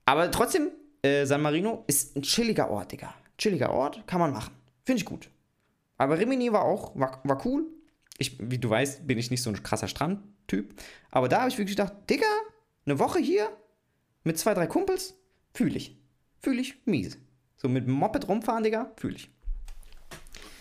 [0.04, 0.70] Aber trotzdem,
[1.02, 3.14] äh, San Marino ist ein chilliger Ort, Digga.
[3.38, 4.54] Chilliger Ort, kann man machen.
[4.84, 5.28] Finde ich gut.
[5.96, 7.66] Aber Rimini war auch, war, war cool.
[8.18, 10.74] Ich, wie du weißt, bin ich nicht so ein krasser Strandtyp.
[11.10, 12.26] Aber da habe ich wirklich gedacht, Digga,
[12.86, 13.48] eine Woche hier
[14.22, 15.14] mit zwei, drei Kumpels,
[15.52, 15.96] fühle ich.
[16.40, 17.18] Fühle ich mies.
[17.56, 19.30] So mit dem Moped rumfahren, Digga, fühle ich.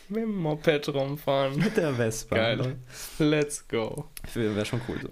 [0.09, 1.57] Mit dem Moped rumfahren.
[1.57, 2.35] Mit der Vespa.
[2.35, 2.75] Geil.
[3.19, 4.09] Let's go.
[4.33, 5.09] Wäre schon cool so.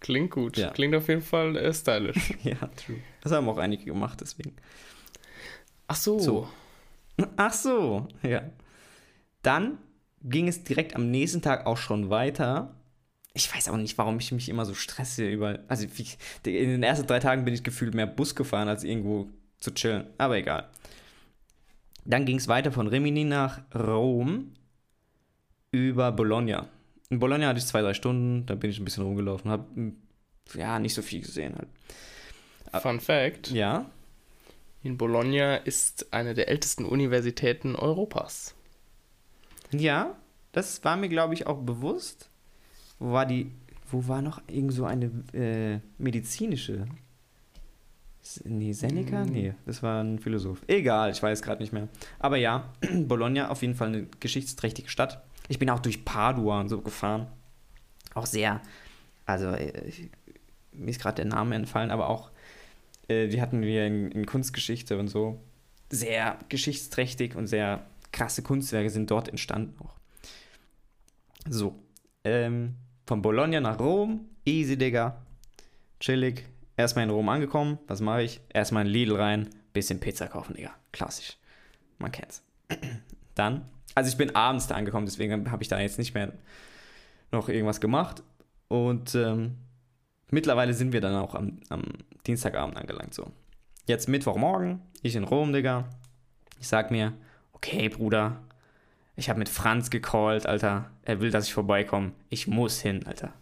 [0.00, 0.56] Klingt gut.
[0.56, 0.70] Ja.
[0.70, 2.34] Klingt auf jeden Fall äh, stylisch.
[2.42, 2.98] ja, true.
[3.20, 4.56] Das haben auch einige gemacht, deswegen.
[5.86, 6.18] Ach so.
[6.18, 6.48] So.
[7.36, 8.42] Ach so, ja.
[9.42, 9.78] Dann
[10.22, 12.74] ging es direkt am nächsten Tag auch schon weiter.
[13.34, 15.64] Ich weiß auch nicht, warum ich mich immer so stresse überall.
[15.68, 19.72] Also in den ersten drei Tagen bin ich gefühlt mehr Bus gefahren, als irgendwo zu
[19.72, 20.06] chillen.
[20.18, 20.68] Aber egal.
[22.04, 24.52] Dann ging es weiter von Rimini nach Rom
[25.70, 26.68] über Bologna.
[27.10, 29.92] In Bologna hatte ich zwei, drei Stunden, da bin ich ein bisschen rumgelaufen, habe
[30.54, 31.68] ja nicht so viel gesehen halt.
[32.82, 33.90] Fun Fact: Ja,
[34.82, 38.54] In Bologna ist eine der ältesten Universitäten Europas.
[39.70, 40.16] Ja,
[40.52, 42.28] das war mir, glaube ich, auch bewusst.
[42.98, 43.50] Wo war die,
[43.90, 46.86] wo war noch irgend so eine äh, medizinische?
[48.44, 49.24] Nee, Seneca?
[49.24, 50.62] Nee, das war ein Philosoph.
[50.68, 51.88] Egal, ich weiß gerade nicht mehr.
[52.18, 55.22] Aber ja, Bologna auf jeden Fall eine geschichtsträchtige Stadt.
[55.48, 57.26] Ich bin auch durch Padua und so gefahren.
[58.14, 58.60] Auch sehr,
[59.26, 60.10] also äh, ich,
[60.72, 62.30] mir ist gerade der Name entfallen, aber auch,
[63.08, 65.40] äh, die hatten wir in, in Kunstgeschichte und so.
[65.90, 69.94] Sehr geschichtsträchtig und sehr krasse Kunstwerke sind dort entstanden auch.
[71.48, 71.74] So,
[72.24, 75.20] ähm, von Bologna nach Rom, easy, Digga.
[75.98, 76.51] Chillig.
[76.82, 78.40] Erstmal in Rom angekommen, was mache ich?
[78.52, 80.72] Erstmal in Lidl rein, bisschen Pizza kaufen, Digga.
[80.90, 81.36] Klassisch.
[81.98, 82.42] Man kennt's.
[83.36, 83.64] Dann,
[83.94, 86.32] also ich bin abends da angekommen, deswegen habe ich da jetzt nicht mehr
[87.30, 88.24] noch irgendwas gemacht.
[88.66, 89.58] Und ähm,
[90.28, 91.84] mittlerweile sind wir dann auch am, am
[92.26, 93.30] Dienstagabend angelangt, so.
[93.86, 95.84] Jetzt Mittwochmorgen, ich in Rom, Digga.
[96.58, 97.12] Ich sag mir,
[97.52, 98.42] okay, Bruder,
[99.14, 100.90] ich habe mit Franz gecallt, Alter.
[101.04, 102.10] Er will, dass ich vorbeikomme.
[102.28, 103.32] Ich muss hin, Alter.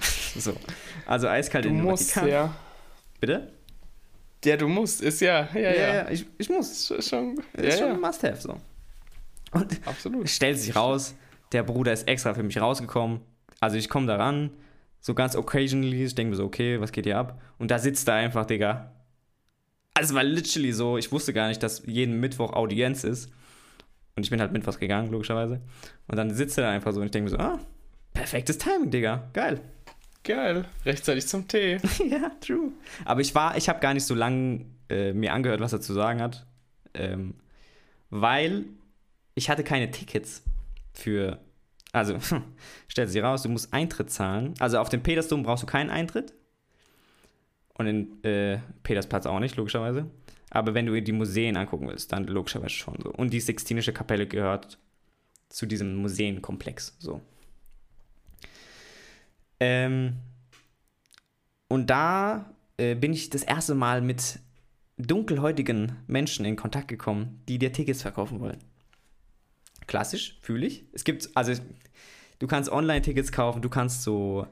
[0.34, 0.54] so.
[1.04, 2.28] Also eiskalt Du in den musst, Vatikan.
[2.30, 2.54] ja.
[3.22, 3.52] Bitte?
[4.44, 6.10] Ja, du musst, ist ja, ja, ja.
[6.10, 6.90] ich, ich muss.
[6.90, 8.56] Ist schon, Das ja, ist schon ja, ein Must-Have, so.
[9.52, 10.28] Und absolut.
[10.28, 11.14] stellt sich raus,
[11.52, 13.20] der Bruder ist extra für mich rausgekommen.
[13.60, 14.50] Also ich komme da ran,
[14.98, 17.40] so ganz occasionally, ich denke mir so, okay, was geht hier ab?
[17.60, 18.90] Und da sitzt er einfach, Digga.
[19.94, 23.30] Also es war literally so, ich wusste gar nicht, dass jeden Mittwoch Audienz ist.
[24.16, 25.60] Und ich bin halt mittwochs gegangen, logischerweise.
[26.08, 27.60] Und dann sitzt er da einfach so und ich denke mir so, ah,
[28.14, 29.60] perfektes Timing, Digga, geil.
[30.24, 30.66] Geil.
[30.84, 31.78] Rechtzeitig zum Tee.
[32.08, 32.72] ja, true.
[33.04, 35.92] Aber ich war, ich habe gar nicht so lange äh, mir angehört, was er zu
[35.92, 36.46] sagen hat.
[36.94, 37.34] Ähm,
[38.10, 38.66] weil
[39.34, 40.42] ich hatte keine Tickets
[40.92, 41.40] für.
[41.92, 42.18] Also,
[42.88, 44.54] stellt sich raus, du musst Eintritt zahlen.
[44.60, 46.32] Also auf dem Petersdom brauchst du keinen Eintritt.
[47.74, 50.06] Und in äh, Petersplatz auch nicht, logischerweise.
[50.50, 53.10] Aber wenn du dir die Museen angucken willst, dann logischerweise schon so.
[53.10, 54.78] Und die Sixtinische Kapelle gehört
[55.48, 56.96] zu diesem Museenkomplex.
[56.98, 57.22] So.
[59.62, 60.16] Ähm,
[61.68, 64.40] und da äh, bin ich das erste Mal mit
[64.98, 68.58] dunkelhäutigen Menschen in Kontakt gekommen, die dir Tickets verkaufen wollen.
[69.86, 70.84] Klassisch, fühle ich.
[70.92, 71.52] Es gibt, also
[72.40, 74.48] du kannst Online-Tickets kaufen, du kannst so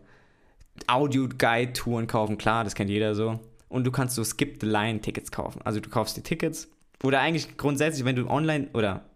[0.86, 3.40] Audio-Guide-Touren kaufen, klar, das kennt jeder so.
[3.68, 5.60] Und du kannst so Skip-the-Line-Tickets kaufen.
[5.64, 6.68] Also du kaufst die Tickets.
[7.02, 9.06] Oder eigentlich grundsätzlich, wenn du online oder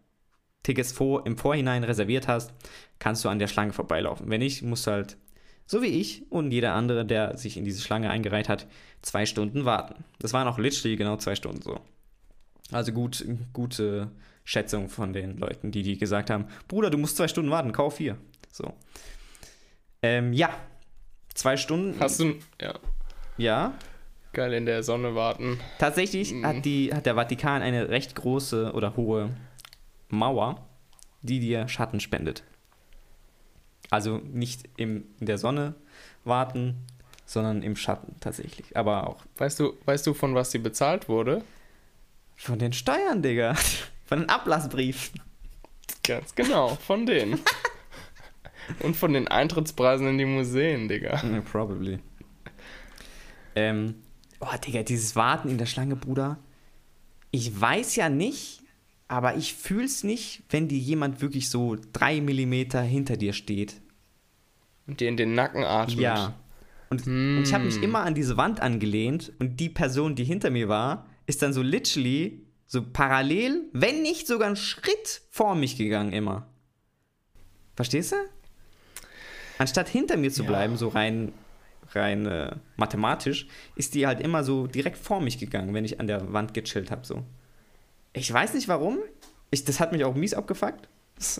[0.64, 2.52] Tickets vor, im Vorhinein reserviert hast,
[2.98, 4.28] kannst du an der Schlange vorbeilaufen.
[4.28, 5.16] Wenn nicht, musst du halt
[5.66, 8.66] so wie ich und jeder andere, der sich in diese Schlange eingereiht hat,
[9.02, 10.04] zwei Stunden warten.
[10.18, 11.80] Das waren auch literally genau zwei Stunden so.
[12.72, 14.10] Also gut, gute
[14.44, 17.98] Schätzung von den Leuten, die, die gesagt haben, Bruder, du musst zwei Stunden warten, kauf
[17.98, 18.16] hier.
[18.52, 18.72] So.
[20.02, 20.50] Ähm, ja.
[21.34, 21.98] Zwei Stunden.
[21.98, 22.34] Hast du.
[22.60, 22.74] Ja.
[23.36, 23.74] Ja.
[24.32, 25.58] Geil in der Sonne warten.
[25.78, 26.46] Tatsächlich Mhm.
[26.46, 29.30] hat, die, hat der Vatikan eine recht große oder hohe
[30.08, 30.66] Mauer,
[31.22, 32.44] die dir Schatten spendet.
[33.94, 35.76] Also nicht im, in der Sonne
[36.24, 36.84] warten,
[37.26, 38.76] sondern im Schatten tatsächlich.
[38.76, 41.44] Aber auch Weißt du, weißt du, von was sie bezahlt wurde?
[42.36, 43.54] von den Steuern, Digga.
[44.06, 45.18] Von den Ablassbriefen.
[46.02, 47.40] Ganz genau, von denen.
[48.80, 51.22] Und von den Eintrittspreisen in die Museen, Digga.
[51.24, 52.00] Yeah, probably.
[53.54, 53.94] Ähm,
[54.40, 56.38] oh, Digga, dieses Warten in der Schlange, Bruder.
[57.30, 58.62] Ich weiß ja nicht,
[59.08, 63.80] aber ich fühl's nicht, wenn dir jemand wirklich so drei Millimeter hinter dir steht.
[64.86, 65.98] Und dir in den Nacken atmet.
[65.98, 66.34] Ja.
[66.90, 67.38] Und, Hm.
[67.38, 70.68] und ich habe mich immer an diese Wand angelehnt und die Person, die hinter mir
[70.68, 76.12] war, ist dann so literally so parallel, wenn nicht sogar einen Schritt vor mich gegangen
[76.12, 76.46] immer.
[77.76, 78.16] Verstehst du?
[79.58, 80.48] Anstatt hinter mir zu Ja.
[80.48, 81.32] bleiben, so rein,
[81.92, 86.06] rein äh, mathematisch, ist die halt immer so direkt vor mich gegangen, wenn ich an
[86.06, 87.06] der Wand gechillt habe.
[87.06, 87.22] So.
[88.12, 88.98] Ich weiß nicht warum.
[89.50, 90.88] Ich, das hat mich auch mies abgefuckt.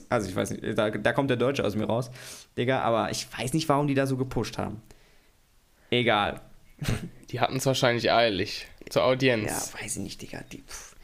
[0.08, 2.10] Also ich weiß nicht, da, da kommt der Deutsche aus mir raus,
[2.56, 4.80] Digga, aber ich weiß nicht, warum die da so gepusht haben.
[5.90, 6.40] Egal.
[7.30, 8.66] Die hatten es wahrscheinlich eilig.
[8.88, 9.72] Zur Ja, Audienz.
[9.80, 10.40] weiß ich nicht, Digga.
[10.52, 10.94] Die, pff.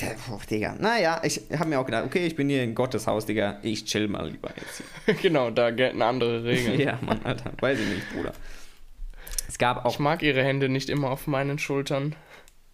[0.00, 0.74] Der- pff, Digga.
[0.78, 3.58] Naja, ich habe mir auch gedacht, okay, ich bin hier in Gottes Haus, Digga.
[3.62, 5.14] Ich chill mal lieber jetzt hier.
[5.22, 6.80] genau, da gelten andere Regeln.
[6.86, 7.52] ja, Mann, Alter.
[7.60, 8.32] Weiß ich nicht, Bruder.
[9.48, 12.16] Es gab auch Ich mag ihre Hände nicht immer auf meinen Schultern.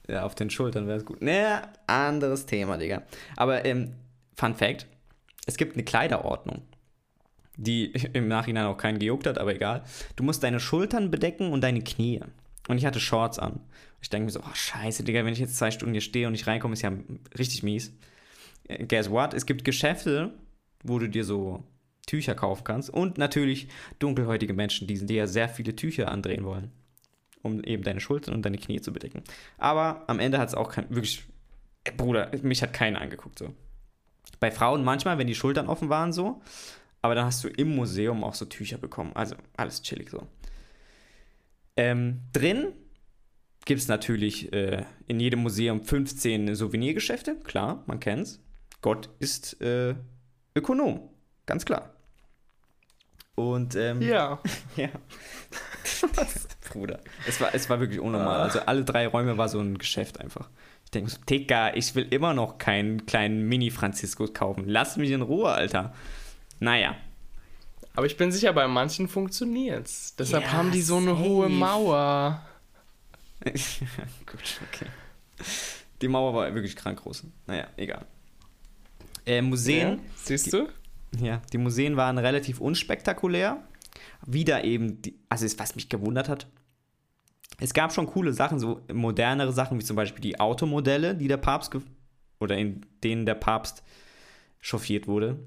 [0.08, 1.20] Ja, auf den Schultern wäre es gut.
[1.22, 3.02] Naja, anderes Thema, Digga.
[3.36, 3.92] Aber ähm,
[4.36, 4.86] Fun Fact:
[5.46, 6.62] Es gibt eine Kleiderordnung,
[7.56, 9.84] die im Nachhinein auch keinen gejuckt hat, aber egal.
[10.16, 12.20] Du musst deine Schultern bedecken und deine Knie.
[12.68, 13.60] Und ich hatte Shorts an.
[14.00, 16.32] Ich denke mir so, oh scheiße, Digga, wenn ich jetzt zwei Stunden hier stehe und
[16.32, 16.92] nicht reinkomme, ist ja
[17.38, 17.92] richtig mies.
[18.68, 19.34] Äh, Guess what?
[19.34, 20.32] Es gibt Geschäfte,
[20.82, 21.64] wo du dir so
[22.06, 22.90] Tücher kaufen kannst.
[22.90, 26.72] Und natürlich dunkelhäutige Menschen, die dir sehr viele Tücher andrehen wollen
[27.42, 29.22] um eben deine Schultern und deine Knie zu bedecken.
[29.58, 31.24] Aber am Ende hat es auch kein, wirklich,
[31.96, 33.52] Bruder, mich hat keiner angeguckt so.
[34.40, 36.42] Bei Frauen manchmal, wenn die Schultern offen waren so,
[37.00, 39.12] aber dann hast du im Museum auch so Tücher bekommen.
[39.14, 40.26] Also alles chillig so.
[41.76, 42.72] Ähm, drin
[43.64, 48.40] gibt es natürlich äh, in jedem Museum 15 Souvenirgeschäfte, klar, man kennt's.
[48.80, 49.94] Gott ist äh,
[50.56, 51.08] Ökonom,
[51.46, 51.94] ganz klar.
[53.34, 54.40] Und ähm, Ja.
[54.76, 54.88] ja.
[56.70, 57.00] Bruder.
[57.26, 58.40] Es war, es war wirklich unnormal.
[58.40, 60.50] Also alle drei Räume war so ein Geschäft einfach.
[60.92, 64.64] Ich denke so, Digga, ich will immer noch keinen kleinen Mini-Franziskus kaufen.
[64.68, 65.94] Lass mich in Ruhe, Alter.
[66.60, 66.94] Naja.
[67.94, 70.14] Aber ich bin sicher, bei manchen funktioniert's.
[70.16, 71.18] Deshalb Ja, haben die so eine safe.
[71.24, 72.42] hohe Mauer.
[73.44, 74.86] Gut, okay.
[76.02, 77.24] Die Mauer war wirklich krank groß.
[77.46, 78.04] Naja, egal.
[79.24, 79.88] Äh, Museen.
[79.92, 80.68] Ja, siehst du?
[81.22, 83.62] Ja, die Museen waren relativ unspektakulär.
[84.26, 86.46] Wieder eben, die, also es- was mich gewundert hat,
[87.62, 91.36] es gab schon coole Sachen, so modernere Sachen, wie zum Beispiel die Automodelle, die der
[91.36, 91.76] Papst,
[92.40, 93.82] oder in denen der Papst
[94.60, 95.38] chauffiert wurde.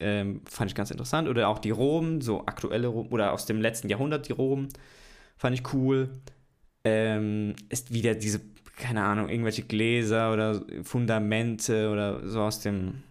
[0.00, 1.28] Ähm, fand ich ganz interessant.
[1.28, 4.68] Oder auch die Roben, so aktuelle Roben, oder aus dem letzten Jahrhundert die Roben,
[5.36, 6.10] fand ich cool.
[6.84, 8.40] Ähm, ist wieder diese,
[8.76, 13.02] keine Ahnung, irgendwelche Gläser oder Fundamente oder so aus dem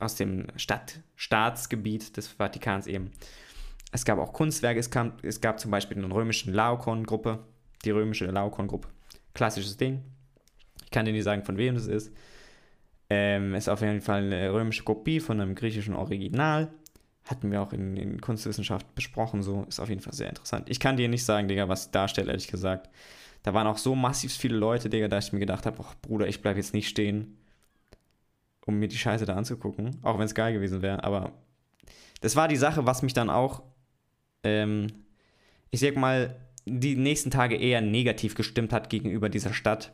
[0.00, 3.12] aus dem Stadt, Staatsgebiet des Vatikans eben.
[3.92, 7.40] Es gab auch Kunstwerke, es, kam, es gab zum Beispiel eine römische Laokoon-Gruppe,
[7.84, 8.88] die römische Laokoon-Gruppe.
[9.34, 10.02] Klassisches Ding.
[10.84, 12.12] Ich kann dir nicht sagen, von wem das ist.
[13.08, 16.68] Ähm, ist auf jeden Fall eine römische Kopie von einem griechischen Original.
[17.24, 20.68] Hatten wir auch in, in Kunstwissenschaft besprochen, so ist auf jeden Fall sehr interessant.
[20.68, 22.88] Ich kann dir nicht sagen, Digga, was darstellt, ehrlich gesagt.
[23.42, 26.28] Da waren auch so massiv viele Leute, Digga, da ich mir gedacht habe, ach Bruder,
[26.28, 27.36] ich bleib jetzt nicht stehen
[28.70, 31.04] um mir die Scheiße da anzugucken, auch wenn es geil gewesen wäre.
[31.04, 31.32] Aber
[32.20, 33.62] das war die Sache, was mich dann auch,
[34.44, 34.88] ähm,
[35.70, 36.36] ich sag mal,
[36.78, 39.92] die nächsten Tage eher negativ gestimmt hat gegenüber dieser Stadt.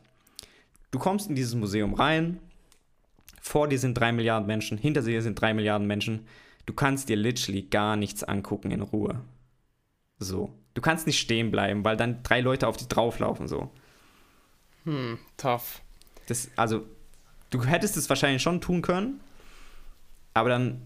[0.91, 2.39] Du kommst in dieses Museum rein,
[3.41, 6.27] vor dir sind drei Milliarden Menschen, hinter dir sind drei Milliarden Menschen.
[6.65, 9.21] Du kannst dir literally gar nichts angucken in Ruhe.
[10.19, 10.53] So.
[10.73, 13.71] Du kannst nicht stehen bleiben, weil dann drei Leute auf dich drauflaufen, so.
[14.83, 15.81] Hm, tough.
[16.27, 16.85] Das, also,
[17.49, 19.19] du hättest es wahrscheinlich schon tun können,
[20.33, 20.81] aber dann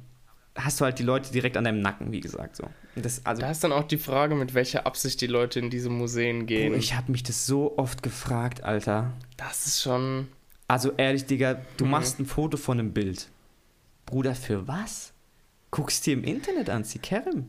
[0.56, 2.70] hast du halt die Leute direkt an deinem Nacken, wie gesagt, so.
[2.96, 5.90] Das, also, Da ist dann auch die Frage, mit welcher Absicht die Leute in diese
[5.90, 6.68] Museen gehen.
[6.70, 9.14] Bruder, ich habe mich das so oft gefragt, Alter.
[9.38, 10.28] das ist schon.
[10.68, 11.92] Also ehrlich, Digga, du Mhm.
[11.92, 13.30] machst ein Foto von einem Bild.
[14.06, 15.14] Bruder, für was?
[15.70, 17.46] Guckst dir im Internet an, Sikerim.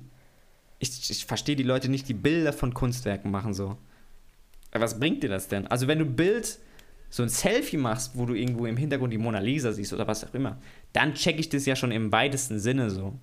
[0.78, 3.76] Ich, ich verstehe die Leute nicht, die Bilder von Kunstwerken machen so.
[4.72, 5.66] Was bringt dir das denn?
[5.66, 6.58] Also wenn du ein Bild,
[7.10, 10.24] so ein Selfie machst, wo du irgendwo im Hintergrund die Mona Lisa siehst oder was
[10.24, 10.58] auch immer,
[10.92, 13.14] dann checke ich das ja schon im weitesten Sinne so.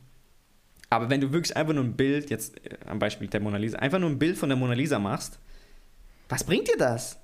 [0.89, 3.77] Aber wenn du wirklich einfach nur ein Bild, jetzt äh, am Beispiel der Mona Lisa,
[3.79, 5.39] einfach nur ein Bild von der Mona Lisa machst,
[6.29, 7.19] was bringt dir das?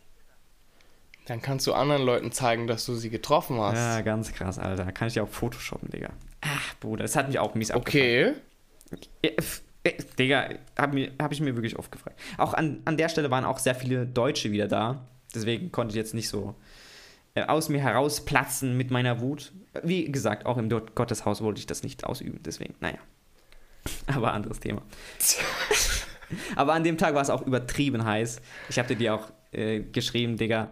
[1.26, 3.78] Dann kannst du anderen Leuten zeigen, dass du sie getroffen hast.
[3.78, 4.92] Ja, ganz krass, Alter.
[4.92, 6.10] Kann ich ja auch photoshoppen, Digga.
[6.42, 8.34] Ach, Bruder, das hat mich auch mies Okay.
[9.24, 9.32] Ja,
[9.84, 12.20] äh, Digga, habe hab ich mir wirklich oft gefragt.
[12.38, 15.08] Auch an, an der Stelle waren auch sehr viele Deutsche wieder da.
[15.34, 16.56] Deswegen konnte ich jetzt nicht so
[17.34, 19.52] äh, aus mir herausplatzen mit meiner Wut.
[19.84, 22.40] Wie gesagt, auch im Gotteshaus wollte ich das nicht ausüben.
[22.44, 22.98] Deswegen, naja.
[24.08, 24.82] Aber anderes Thema.
[26.56, 28.42] Aber an dem Tag war es auch übertrieben heiß.
[28.70, 30.72] Ich habe dir auch äh, geschrieben, Digga,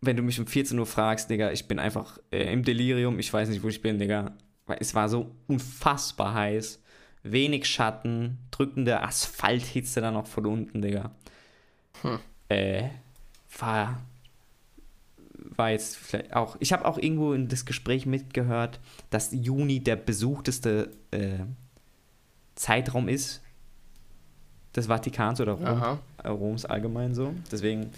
[0.00, 3.32] wenn du mich um 14 Uhr fragst, Digga, ich bin einfach äh, im Delirium, ich
[3.32, 4.32] weiß nicht, wo ich bin, Digga.
[4.80, 6.82] Es war so unfassbar heiß.
[7.22, 11.10] Wenig Schatten, drückende Asphalthitze dann noch von unten, Digga.
[12.02, 12.18] Hm.
[12.48, 12.90] Äh,
[13.58, 14.00] war,
[15.34, 16.56] war jetzt vielleicht auch.
[16.60, 18.78] Ich habe auch irgendwo in das Gespräch mitgehört,
[19.10, 21.40] dass Juni der besuchteste äh,
[22.58, 23.40] Zeitraum ist
[24.74, 27.32] des Vatikans oder Rom, Roms allgemein so.
[27.50, 27.90] Deswegen,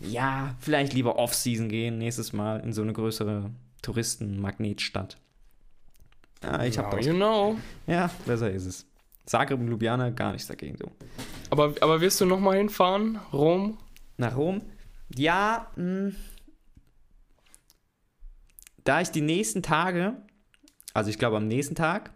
[0.00, 3.50] ja, vielleicht lieber Off-Season gehen nächstes Mal in so eine größere
[3.82, 5.16] Touristenmagnetstadt.
[6.42, 7.56] Ja, ich habe you know.
[7.86, 8.86] Ja, besser ist es.
[9.26, 10.90] Zagreb und Ljubljana gar nichts dagegen so.
[11.50, 13.18] Aber, aber wirst du nochmal hinfahren?
[13.32, 13.78] Rom?
[14.16, 14.60] Nach Rom?
[15.14, 15.82] Ja, mh.
[15.82, 16.16] Hm.
[18.82, 20.16] da ich die nächsten Tage,
[20.92, 22.13] also ich glaube am nächsten Tag,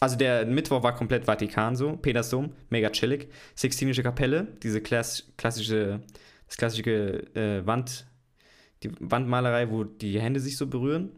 [0.00, 3.28] also der Mittwoch war komplett Vatikan so, Petersdom, mega chillig.
[3.54, 6.00] Sixtinische Kapelle, diese klass klassische,
[6.46, 8.06] das klassische äh, Wand,
[8.82, 11.12] die Wandmalerei, wo die Hände sich so berühren.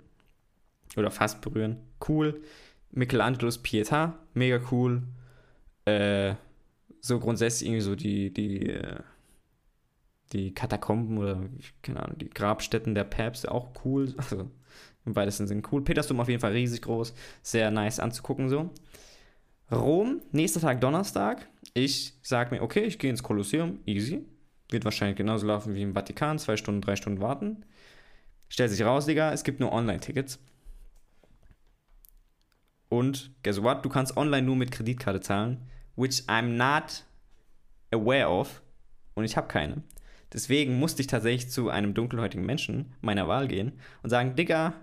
[0.97, 1.79] Oder fast berühren.
[2.07, 2.43] Cool.
[2.91, 5.03] Michelangelos Pietà, mega cool.
[5.87, 6.35] Äh,
[7.01, 9.01] so grundsätzlich irgendwie so die, die, äh,
[10.33, 11.49] die Katakomben oder,
[11.83, 14.15] keine Ahnung, die Grabstätten der Päpste auch cool.
[14.17, 14.51] Also
[15.05, 15.83] im weitesten Sinne cool.
[15.83, 18.71] Petersdom auf jeden Fall riesig groß, sehr nice anzugucken so.
[19.71, 21.49] Rom, nächster Tag Donnerstag.
[21.73, 24.25] Ich sag mir, okay, ich gehe ins Kolosseum, easy.
[24.71, 27.65] Wird wahrscheinlich genauso laufen wie im Vatikan, zwei Stunden, drei Stunden warten.
[28.49, 30.39] Stellt sich raus, Digga, es gibt nur Online-Tickets.
[32.89, 33.85] Und guess what?
[33.85, 35.63] Du kannst online nur mit Kreditkarte zahlen,
[35.97, 37.05] which I'm not
[37.91, 38.63] aware of.
[39.15, 39.83] Und ich habe keine.
[40.33, 44.75] Deswegen musste ich tatsächlich zu einem dunkelhäutigen Menschen meiner Wahl gehen und sagen, Digga,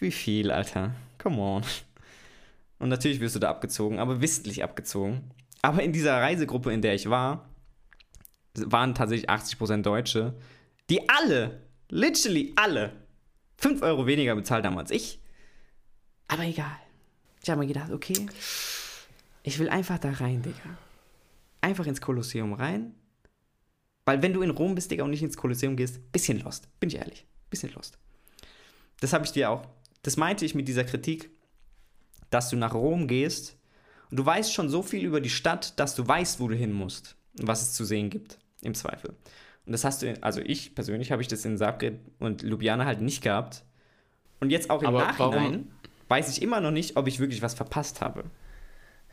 [0.00, 0.94] wie viel, Alter?
[1.18, 1.62] Come on.
[2.78, 5.30] Und natürlich wirst du da abgezogen, aber wissentlich abgezogen.
[5.62, 7.48] Aber in dieser Reisegruppe, in der ich war,
[8.54, 10.34] waren tatsächlich 80% Deutsche,
[10.90, 12.92] die alle, literally alle,
[13.56, 15.20] 5 Euro weniger bezahlt haben als ich.
[16.28, 16.76] Aber egal.
[17.42, 18.26] Ich habe mir gedacht, okay,
[19.42, 20.78] ich will einfach da rein, Digga.
[21.60, 22.94] Einfach ins Kolosseum rein.
[24.04, 26.68] Weil wenn du in Rom bist, Digga, und nicht ins Kolosseum gehst, bisschen lost.
[26.80, 27.26] Bin ich ehrlich.
[27.48, 27.98] Bisschen lost.
[29.04, 29.66] Das habe ich dir auch.
[30.02, 31.28] Das meinte ich mit dieser Kritik,
[32.30, 33.54] dass du nach Rom gehst
[34.10, 36.72] und du weißt schon so viel über die Stadt, dass du weißt, wo du hin
[36.72, 39.10] musst und was es zu sehen gibt, im Zweifel.
[39.66, 43.02] Und das hast du, also ich persönlich habe ich das in Zagreb und Ljubljana halt
[43.02, 43.62] nicht gehabt.
[44.40, 45.72] Und jetzt auch im aber Nachhinein warum?
[46.08, 48.24] weiß ich immer noch nicht, ob ich wirklich was verpasst habe.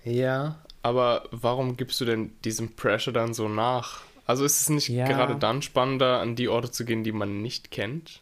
[0.05, 4.03] Ja, aber warum gibst du denn diesem Pressure dann so nach?
[4.25, 5.05] Also ist es nicht ja.
[5.05, 8.21] gerade dann spannender, an die Orte zu gehen, die man nicht kennt?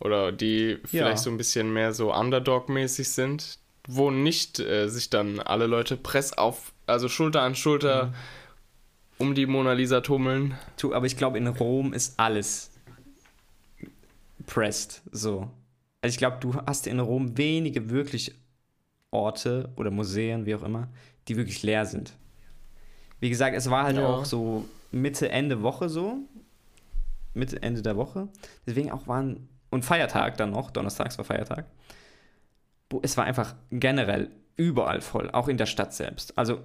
[0.00, 1.16] Oder die vielleicht ja.
[1.16, 3.58] so ein bisschen mehr so Underdog-mäßig sind,
[3.88, 8.12] wo nicht äh, sich dann alle Leute Press auf, also Schulter an Schulter mhm.
[9.18, 10.56] um die Mona Lisa tummeln.
[10.76, 12.70] Tu, aber ich glaube, in Rom ist alles
[14.46, 15.50] pressed, so.
[16.00, 18.34] Also ich glaube, du hast in Rom wenige wirklich
[19.10, 20.88] Orte oder Museen, wie auch immer,
[21.26, 22.12] die wirklich leer sind.
[23.20, 24.06] Wie gesagt, es war halt ja.
[24.06, 26.18] auch so Mitte, Ende Woche so.
[27.34, 28.28] Mitte, Ende der Woche.
[28.66, 31.66] Deswegen auch waren und Feiertag dann noch, donnerstags war Feiertag.
[33.02, 36.36] Es war einfach generell überall voll, auch in der Stadt selbst.
[36.38, 36.60] Also,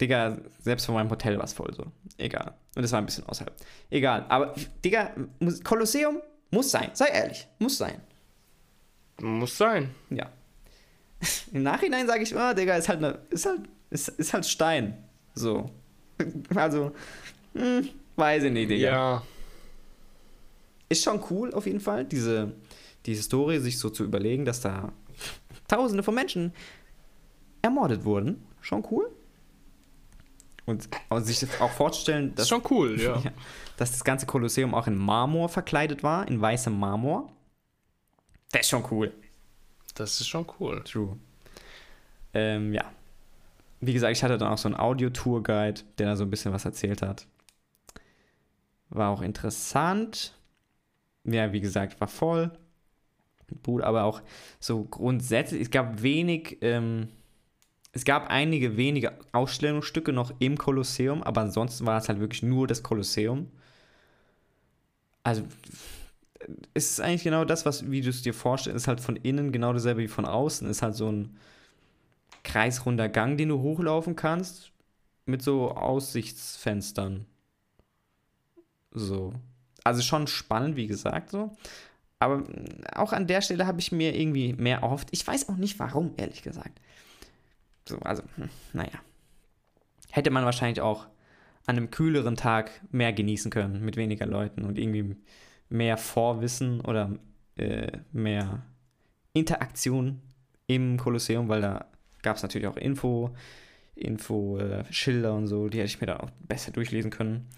[0.00, 1.84] Digga, selbst von meinem Hotel war es voll so.
[2.16, 2.54] Egal.
[2.74, 3.54] Und es war ein bisschen außerhalb.
[3.90, 4.24] Egal.
[4.28, 5.12] Aber, Digga,
[5.64, 6.20] Kolosseum
[6.50, 6.90] muss sein.
[6.94, 7.46] Sei ehrlich.
[7.58, 8.00] Muss sein.
[9.20, 9.94] Muss sein.
[10.10, 10.30] Ja.
[11.52, 14.96] Im Nachhinein sage ich, oh, Digga, ist halt, ne, ist halt, ist, ist halt Stein.
[15.34, 15.70] So.
[16.54, 16.90] Also,
[17.54, 18.90] hm, weiß ich nicht, Digga.
[18.90, 19.22] Ja
[20.88, 22.52] ist schon cool auf jeden Fall, diese,
[23.06, 24.92] die Historie sich so zu überlegen, dass da
[25.68, 26.52] Tausende von Menschen
[27.60, 28.42] ermordet wurden.
[28.62, 29.10] Schon cool.
[30.64, 33.18] Und, und sich auch vorzustellen, dass, schon cool, ja.
[33.24, 33.32] ja.
[33.76, 37.32] dass das ganze Kolosseum auch in Marmor verkleidet war, in weißem Marmor.
[38.52, 39.12] Das ist schon cool.
[39.94, 40.82] Das ist schon cool.
[40.84, 41.16] True.
[42.34, 42.84] Ähm, ja.
[43.80, 46.64] wie gesagt, ich hatte dann auch so einen Audio-Tour-Guide, der da so ein bisschen was
[46.64, 47.26] erzählt hat.
[48.90, 50.34] War auch interessant.
[51.30, 52.50] Ja, wie gesagt, war voll.
[53.62, 54.22] Gut, aber auch
[54.60, 57.08] so grundsätzlich, es gab wenig, ähm,
[57.92, 62.66] es gab einige wenige Ausstellungsstücke noch im Kolosseum, aber ansonsten war es halt wirklich nur
[62.66, 63.48] das Kolosseum.
[65.22, 65.42] Also,
[66.74, 69.52] es ist eigentlich genau das, was, wie du es dir vorstellst, ist halt von innen
[69.52, 70.68] genau dasselbe wie von außen.
[70.68, 71.36] Ist halt so ein
[72.44, 74.72] kreisrunder Gang, den du hochlaufen kannst,
[75.26, 77.26] mit so Aussichtsfenstern.
[78.92, 79.32] So.
[79.88, 81.56] Also schon spannend, wie gesagt, so.
[82.18, 82.44] Aber
[82.94, 85.08] auch an der Stelle habe ich mir irgendwie mehr erhofft.
[85.12, 86.78] Ich weiß auch nicht warum, ehrlich gesagt.
[87.88, 89.00] So, also, hm, naja.
[90.10, 91.06] Hätte man wahrscheinlich auch
[91.64, 95.16] an einem kühleren Tag mehr genießen können, mit weniger Leuten und irgendwie
[95.70, 97.14] mehr Vorwissen oder
[97.56, 98.62] äh, mehr
[99.32, 100.20] Interaktion
[100.66, 101.86] im Kolosseum, weil da
[102.20, 103.34] gab es natürlich auch Info,
[103.98, 107.48] Info-Schilder äh, und so, die hätte ich mir da auch besser durchlesen können,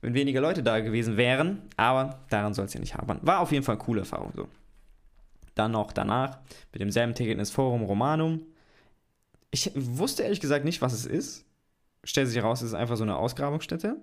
[0.00, 1.62] wenn weniger Leute da gewesen wären.
[1.76, 3.18] Aber daran soll es ja nicht haben.
[3.22, 4.48] War auf jeden Fall eine coole Erfahrung so.
[5.54, 6.38] Dann noch danach
[6.72, 8.42] mit demselben Ticket ins Forum Romanum.
[9.50, 11.44] Ich wusste ehrlich gesagt nicht, was es ist.
[12.04, 13.96] Stellt sich heraus, es ist einfach so eine Ausgrabungsstätte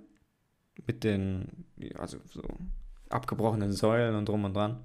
[0.85, 1.65] mit den,
[1.97, 2.41] also so
[3.09, 4.81] abgebrochenen Säulen und drum und dran.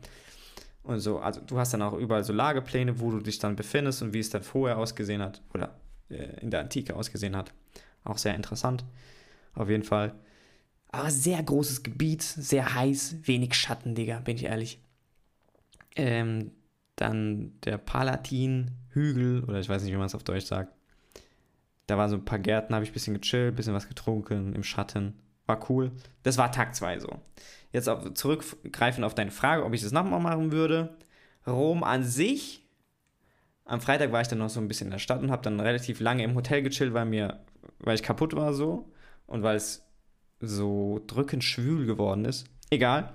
[0.82, 4.02] Und so, also du hast dann auch überall so Lagepläne, wo du dich dann befindest
[4.02, 5.76] und wie es dann vorher ausgesehen hat oder
[6.10, 7.52] in der Antike ausgesehen hat.
[8.04, 8.84] Auch sehr interessant,
[9.54, 10.14] auf jeden Fall.
[10.88, 14.80] Aber sehr großes Gebiet, sehr heiß, wenig Schatten, Digga, bin ich ehrlich.
[15.94, 16.50] Ähm,
[16.96, 20.74] dann der Palatin-Hügel, oder ich weiß nicht, wie man es auf Deutsch sagt.
[21.86, 24.52] Da waren so ein paar Gärten, habe ich ein bisschen gechillt, ein bisschen was getrunken
[24.54, 25.14] im Schatten.
[25.46, 25.92] War cool.
[26.22, 27.20] Das war Tag 2 so.
[27.72, 30.96] Jetzt auf, zurückgreifend auf deine Frage, ob ich das nochmal machen würde.
[31.46, 32.64] Rom an sich.
[33.70, 35.60] Am Freitag war ich dann noch so ein bisschen in der Stadt und habe dann
[35.60, 37.38] relativ lange im Hotel gechillt, weil mir,
[37.78, 38.90] weil ich kaputt war so
[39.28, 39.86] und weil es
[40.40, 42.48] so drückend schwül geworden ist.
[42.70, 43.12] Egal.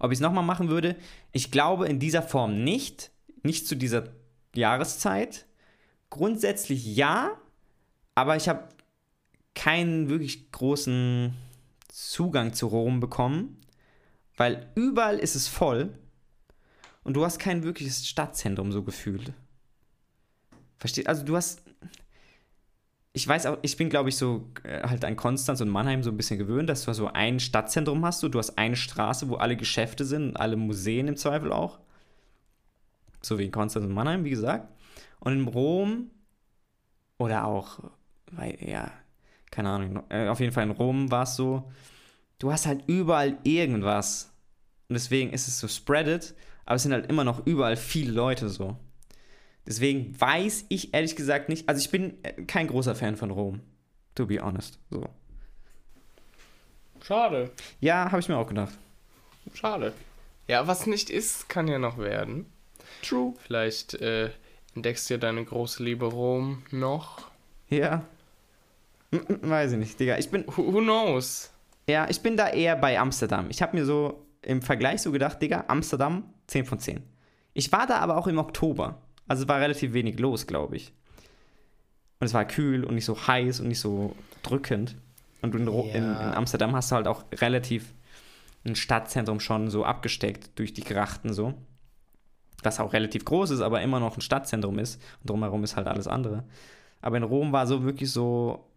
[0.00, 0.96] Ob ich es nochmal machen würde,
[1.32, 3.10] ich glaube in dieser Form nicht.
[3.42, 4.10] Nicht zu dieser
[4.54, 5.46] Jahreszeit.
[6.10, 7.30] Grundsätzlich ja,
[8.14, 8.68] aber ich habe
[9.54, 11.32] keinen wirklich großen
[11.88, 13.62] Zugang zu Rom bekommen,
[14.36, 15.98] weil überall ist es voll
[17.08, 19.32] und du hast kein wirkliches Stadtzentrum so gefühlt.
[20.76, 21.06] Versteht?
[21.06, 21.62] Also du hast.
[23.14, 26.10] Ich weiß auch, ich bin, glaube ich, so äh, halt an Konstanz und Mannheim so
[26.10, 28.20] ein bisschen gewöhnt, dass du so ein Stadtzentrum hast.
[28.20, 31.78] So, du hast eine Straße, wo alle Geschäfte sind und alle Museen im Zweifel auch.
[33.22, 34.68] So wie in Konstanz und Mannheim, wie gesagt.
[35.20, 36.10] Und in Rom
[37.16, 37.78] oder auch,
[38.32, 38.92] weil, ja,
[39.50, 41.72] keine Ahnung, äh, auf jeden Fall in Rom war es so,
[42.38, 44.30] du hast halt überall irgendwas.
[44.90, 46.34] Und deswegen ist es so spreadet,
[46.68, 48.76] aber es sind halt immer noch überall viele Leute so.
[49.66, 53.62] Deswegen weiß ich ehrlich gesagt nicht, also ich bin äh, kein großer Fan von Rom,
[54.14, 54.78] to be honest.
[54.90, 55.08] So.
[57.00, 57.50] Schade.
[57.80, 58.74] Ja, habe ich mir auch gedacht.
[59.54, 59.94] Schade.
[60.46, 62.44] Ja, was nicht ist, kann ja noch werden.
[63.02, 63.32] True.
[63.38, 64.28] Vielleicht äh,
[64.74, 67.30] entdeckst du ja deine große Liebe Rom noch.
[67.70, 68.04] Ja.
[69.10, 70.18] Weiß ich nicht, Digga.
[70.18, 70.44] Ich bin.
[70.46, 71.50] Who knows?
[71.88, 73.46] Ja, ich bin da eher bei Amsterdam.
[73.48, 77.02] Ich habe mir so im Vergleich so gedacht, Digga, Amsterdam 10 von 10.
[77.54, 79.02] Ich war da aber auch im Oktober.
[79.26, 80.92] Also war relativ wenig los, glaube ich.
[82.20, 84.96] Und es war kühl und nicht so heiß und nicht so drückend.
[85.42, 85.82] Und in, ja.
[85.82, 87.94] in, in, Amsterdam hast du halt auch relativ
[88.64, 91.54] ein Stadtzentrum schon so abgesteckt durch die Grachten so.
[92.62, 95.00] Was auch relativ groß ist, aber immer noch ein Stadtzentrum ist.
[95.20, 96.44] Und drumherum ist halt alles andere.
[97.00, 98.68] Aber in Rom war so wirklich so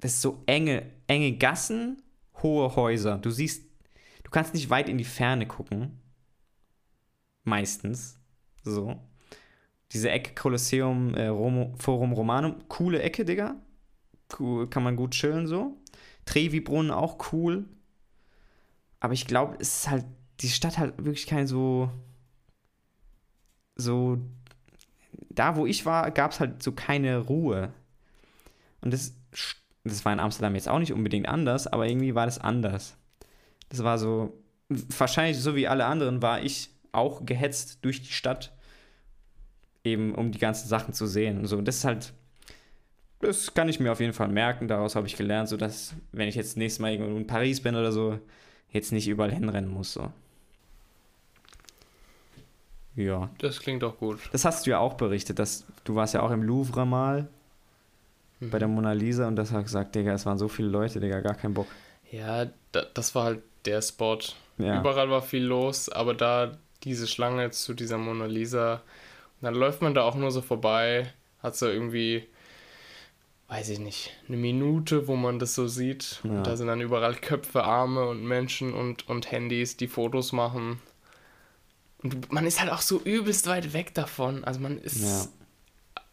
[0.00, 2.02] das ist so enge, enge Gassen,
[2.42, 3.18] hohe Häuser.
[3.18, 3.67] Du siehst,
[4.28, 5.98] du kannst nicht weit in die Ferne gucken.
[7.44, 8.20] Meistens.
[8.62, 9.00] So.
[9.92, 13.56] Diese Ecke Kolosseum äh, Rom, Forum Romanum, coole Ecke, Digga.
[14.38, 15.78] Cool, kann man gut chillen so.
[16.26, 17.64] Trevi-Brunnen auch cool.
[19.00, 20.04] Aber ich glaube, es ist halt,
[20.40, 21.90] die Stadt hat wirklich kein so.
[23.76, 24.18] So.
[25.30, 27.72] Da, wo ich war, gab es halt so keine Ruhe.
[28.82, 29.14] Und das
[29.84, 32.97] das war in Amsterdam jetzt auch nicht unbedingt anders, aber irgendwie war das anders.
[33.68, 34.32] Das war so,
[34.68, 38.52] wahrscheinlich so wie alle anderen war ich auch gehetzt durch die Stadt,
[39.84, 41.46] eben um die ganzen Sachen zu sehen.
[41.46, 42.12] So, das ist halt,
[43.20, 44.68] das kann ich mir auf jeden Fall merken.
[44.68, 47.74] Daraus habe ich gelernt, so dass, wenn ich jetzt nächstes Mal irgendwo in Paris bin
[47.74, 48.18] oder so,
[48.70, 49.92] jetzt nicht überall hinrennen muss.
[49.92, 50.12] So.
[52.94, 53.30] Ja.
[53.38, 54.18] Das klingt auch gut.
[54.32, 57.28] Das hast du ja auch berichtet, dass du warst ja auch im Louvre mal
[58.40, 58.50] mhm.
[58.50, 61.20] bei der Mona Lisa und das hat gesagt, Digga, es waren so viele Leute, Digga,
[61.20, 61.68] gar kein Bock.
[62.10, 64.18] Ja, da, das war halt der Spot.
[64.58, 64.80] Ja.
[64.80, 68.82] Überall war viel los, aber da diese Schlange zu dieser Mona Lisa,
[69.40, 71.12] dann läuft man da auch nur so vorbei,
[71.42, 72.26] hat so irgendwie
[73.48, 76.20] weiß ich nicht, eine Minute, wo man das so sieht.
[76.22, 76.30] Ja.
[76.30, 80.80] Und da sind dann überall Köpfe, Arme und Menschen und, und Handys, die Fotos machen.
[82.02, 84.44] Und man ist halt auch so übelst weit weg davon.
[84.44, 85.30] Also man ist.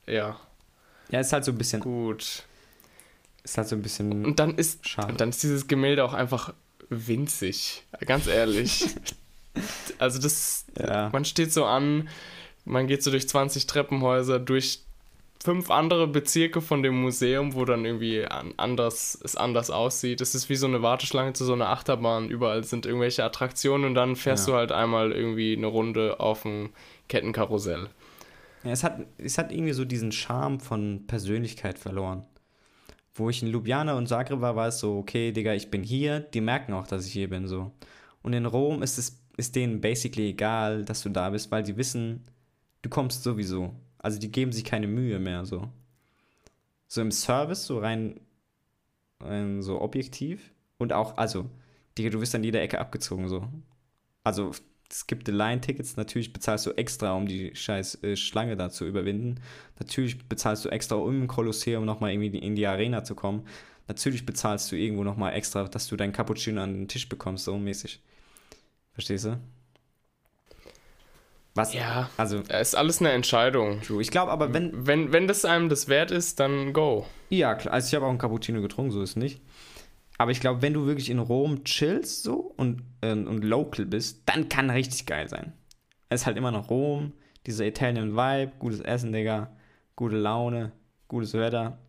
[0.08, 0.40] Ja,
[1.10, 2.44] Ja, ist halt so ein bisschen, gut.
[3.46, 4.88] Ist halt so ein bisschen Und dann ist.
[4.88, 5.08] schade.
[5.12, 6.54] Und dann ist dieses Gemälde auch einfach
[6.90, 7.84] winzig.
[8.06, 8.86] Ganz ehrlich.
[10.00, 10.66] also das.
[10.78, 11.10] ja.
[11.14, 12.10] Man steht so an,
[12.66, 14.82] man geht so durch 20 Treppenhäuser, durch
[15.44, 20.20] fünf andere Bezirke von dem Museum, wo dann irgendwie an, anders, es anders aussieht.
[20.22, 22.30] Es ist wie so eine Warteschlange zu so einer Achterbahn.
[22.30, 24.54] Überall sind irgendwelche Attraktionen und dann fährst Ja.
[24.54, 26.72] du halt einmal irgendwie eine Runde auf dem
[27.10, 27.90] Kettenkarussell.
[28.64, 32.24] Ja, es, hat, es hat irgendwie so diesen Charme von Persönlichkeit verloren.
[33.16, 36.20] Wo ich in Ljubljana und Zagreb war, war es so, okay, Digga, ich bin hier,
[36.20, 37.72] die merken auch, dass ich hier bin, so.
[38.22, 41.78] Und in Rom ist es ist denen basically egal, dass du da bist, weil die
[41.78, 42.26] wissen,
[42.82, 43.74] du kommst sowieso.
[43.98, 45.70] Also die geben sich keine Mühe mehr, so.
[46.88, 48.20] So im Service, so rein,
[49.20, 50.54] rein so objektiv.
[50.78, 51.50] Und auch, also,
[51.98, 53.48] Digga, du wirst an jeder Ecke abgezogen, so.
[54.24, 54.52] Also,
[54.90, 59.42] es gibt Line-Tickets, natürlich bezahlst du extra, um die scheiß äh, Schlange da zu überwinden.
[59.80, 63.48] Natürlich bezahlst du extra, um im Kolosseum nochmal irgendwie in die Arena zu kommen.
[63.88, 67.58] Natürlich bezahlst du irgendwo nochmal extra, dass du deinen Cappuccino an den Tisch bekommst, so
[67.58, 68.02] mäßig.
[68.94, 69.40] Verstehst du?
[71.56, 71.74] Was?
[71.74, 72.10] Ja.
[72.18, 73.82] Also, Es ist alles eine Entscheidung.
[73.82, 74.02] true.
[74.02, 74.86] Ich glaube aber, wenn.
[74.88, 77.06] Wenn, wenn das einem das wert ist, dann go.
[77.30, 77.74] Ja, klar.
[77.74, 79.42] Also, ich habe auch einen Cappuccino getrunken, so ist es nicht.
[80.18, 84.24] Aber ich glaube, wenn du wirklich in Rom chillst so und, äh, und local bist,
[84.26, 85.54] dann kann richtig geil sein.
[86.10, 87.14] Es ist halt immer noch Rom,
[87.46, 89.52] dieser Italian Vibe, gutes Essen, Digga,
[89.96, 90.72] gute Laune,
[91.08, 91.80] gutes Wetter.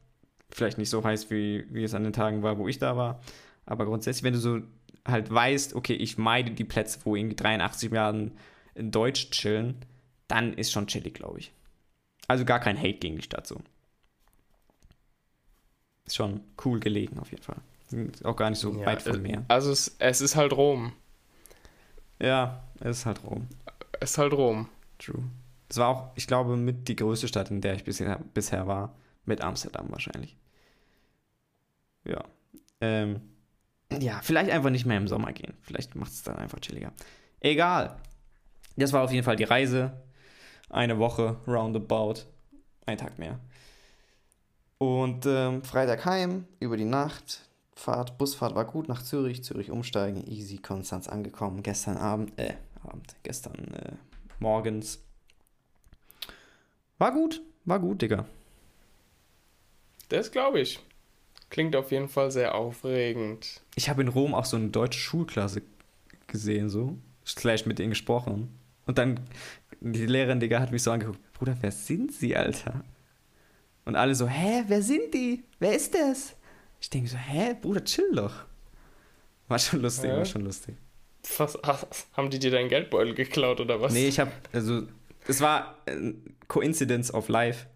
[0.50, 3.20] Vielleicht nicht so heiß, wie, wie es an den Tagen war, wo ich da war.
[3.64, 4.60] Aber grundsätzlich, wenn du so
[5.06, 8.32] halt weißt, okay, ich meide die Plätze, wo irgendwie 83 Milliarden
[8.74, 9.76] Deutsch chillen,
[10.28, 11.52] dann ist schon chillig, glaube ich.
[12.28, 13.60] Also gar kein Hate gegen die Stadt so.
[16.04, 17.60] Ist schon cool gelegen auf jeden Fall.
[18.24, 19.44] Auch gar nicht so Ja, weit von äh, mir.
[19.48, 20.92] Also es, es ist halt Rom.
[22.20, 23.46] Ja, es ist halt Rom.
[24.00, 24.68] Es ist halt Rom.
[24.98, 25.24] True.
[25.68, 28.94] Es war auch, ich glaube, mit die größte Stadt, in der ich bisher, bisher war.
[29.24, 30.36] Mit Amsterdam wahrscheinlich.
[32.04, 32.22] Ja.
[32.80, 33.20] Ähm,
[33.92, 35.54] ja, vielleicht einfach nicht mehr im Sommer gehen.
[35.62, 36.92] Vielleicht macht es dann einfach chilliger.
[37.40, 37.96] Egal.
[38.76, 39.92] Das war auf jeden Fall die Reise.
[40.70, 42.20] Eine Woche roundabout.
[42.84, 43.40] Ein Tag mehr.
[44.78, 47.45] Und ähm, Freitag heim, über die Nacht.
[47.76, 49.44] Fahrt, Busfahrt war gut nach Zürich.
[49.44, 51.62] Zürich umsteigen, easy, Konstanz angekommen.
[51.62, 53.92] Gestern Abend, äh, Abend, gestern äh,
[54.40, 55.04] morgens.
[56.98, 58.24] War gut, war gut, Digga.
[60.08, 60.80] Das glaube ich.
[61.50, 63.60] Klingt auf jeden Fall sehr aufregend.
[63.76, 65.62] Ich habe in Rom auch so eine deutsche Schulklasse
[66.26, 66.96] gesehen, so.
[67.26, 68.58] Slash mit denen gesprochen.
[68.86, 69.20] Und dann,
[69.80, 71.20] die Lehrerin, Digga, hat mich so angeguckt.
[71.34, 72.84] Bruder, wer sind sie, Alter?
[73.84, 75.44] Und alle so, hä, wer sind die?
[75.58, 76.36] Wer ist das?
[76.80, 78.44] Ich denke so, hä, Bruder, chill doch.
[79.48, 80.18] War schon lustig, Ja.
[80.18, 80.76] war schon lustig.
[81.38, 81.58] Was,
[82.12, 83.92] haben die dir deinen Geldbeutel geklaut oder was?
[83.92, 84.82] Nee, ich habe, also,
[85.26, 86.12] es war äh,
[86.46, 87.66] Coincidence of Life.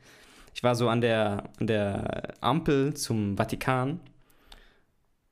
[0.55, 4.01] Ich war so an der, an der Ampel zum Vatikan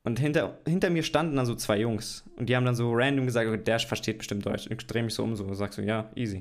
[0.03, 3.25] und hinter, hinter mir standen dann so zwei Jungs und die haben dann so random
[3.25, 4.67] gesagt, okay, der versteht bestimmt Deutsch.
[4.67, 6.37] Und ich drehe mich so um so und sag so, ja, easy.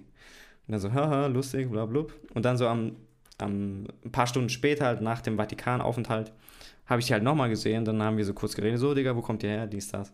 [0.66, 2.04] Und dann so, haha, lustig, bla bla.
[2.34, 2.96] Und dann so am,
[3.38, 6.32] am ein paar Stunden später, halt nach dem Vatikanaufenthalt,
[6.86, 7.84] habe ich die halt nochmal gesehen.
[7.84, 9.66] Dann haben wir so kurz geredet, so, Digga, wo kommt ihr her?
[9.66, 10.12] Dies, das.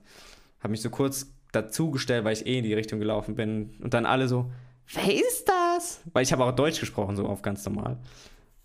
[0.60, 3.74] Habe mich so kurz dazugestellt, weil ich eh in die Richtung gelaufen bin.
[3.80, 4.50] Und dann alle so,
[4.92, 6.00] wer ist das?
[6.12, 7.98] Weil ich habe auch Deutsch gesprochen, so auf ganz normal.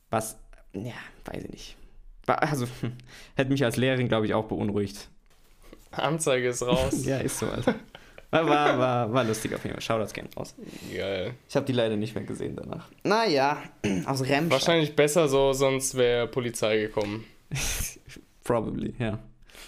[0.10, 0.40] Was,
[0.74, 0.94] ja,
[1.26, 1.78] weiß ich nicht.
[2.26, 2.68] War, also,
[3.36, 5.10] hätte mich als Lehrerin, glaube ich, auch beunruhigt.
[5.92, 7.06] Anzeige ist raus.
[7.06, 7.76] Ja, ist so, Alter.
[8.32, 9.82] War, war, war, war lustig auf jeden Fall.
[9.82, 10.56] Shoutouts gehen raus.
[10.96, 11.34] Geil.
[11.48, 12.88] Ich habe die leider nicht mehr gesehen danach.
[13.04, 13.58] Naja,
[14.06, 14.52] aus Remscheid.
[14.52, 17.26] Wahrscheinlich besser so, sonst wäre Polizei gekommen.
[18.44, 19.20] Probably, ja.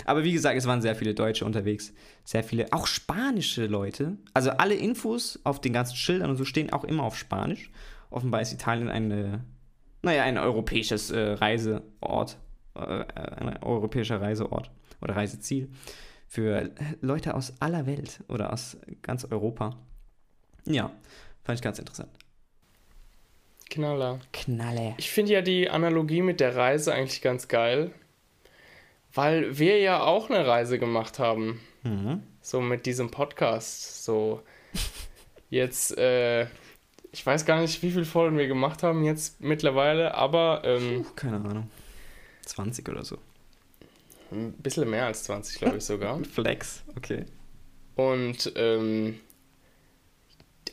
[0.05, 1.93] Aber wie gesagt, es waren sehr viele Deutsche unterwegs.
[2.23, 4.17] Sehr viele, auch spanische Leute.
[4.33, 7.71] Also alle Infos auf den ganzen Schildern und so stehen auch immer auf Spanisch.
[8.11, 9.43] Offenbar ist Italien eine,
[10.03, 12.37] naja, ein europäisches äh, Reiseort.
[12.75, 14.69] Äh, ein europäischer Reiseort
[15.01, 15.69] oder Reiseziel
[16.31, 16.71] für
[17.01, 19.75] Leute aus aller Welt oder aus ganz Europa.
[20.63, 20.89] Ja,
[21.43, 22.09] fand ich ganz interessant.
[23.69, 24.21] Knaller.
[24.31, 24.93] Knalle.
[24.97, 27.91] Ich finde ja die Analogie mit der Reise eigentlich ganz geil,
[29.13, 31.59] weil wir ja auch eine Reise gemacht haben.
[31.83, 32.23] Mhm.
[32.41, 34.05] So mit diesem Podcast.
[34.05, 34.41] So
[35.49, 36.43] jetzt, äh,
[37.11, 41.35] ich weiß gar nicht, wie viele Folgen wir gemacht haben jetzt mittlerweile, aber ähm, Keine
[41.37, 41.69] Ahnung.
[42.45, 43.17] 20 oder so.
[44.31, 46.19] Ein bisschen mehr als 20, glaube ich sogar.
[46.33, 47.25] Flex, okay.
[47.95, 49.19] Und ähm,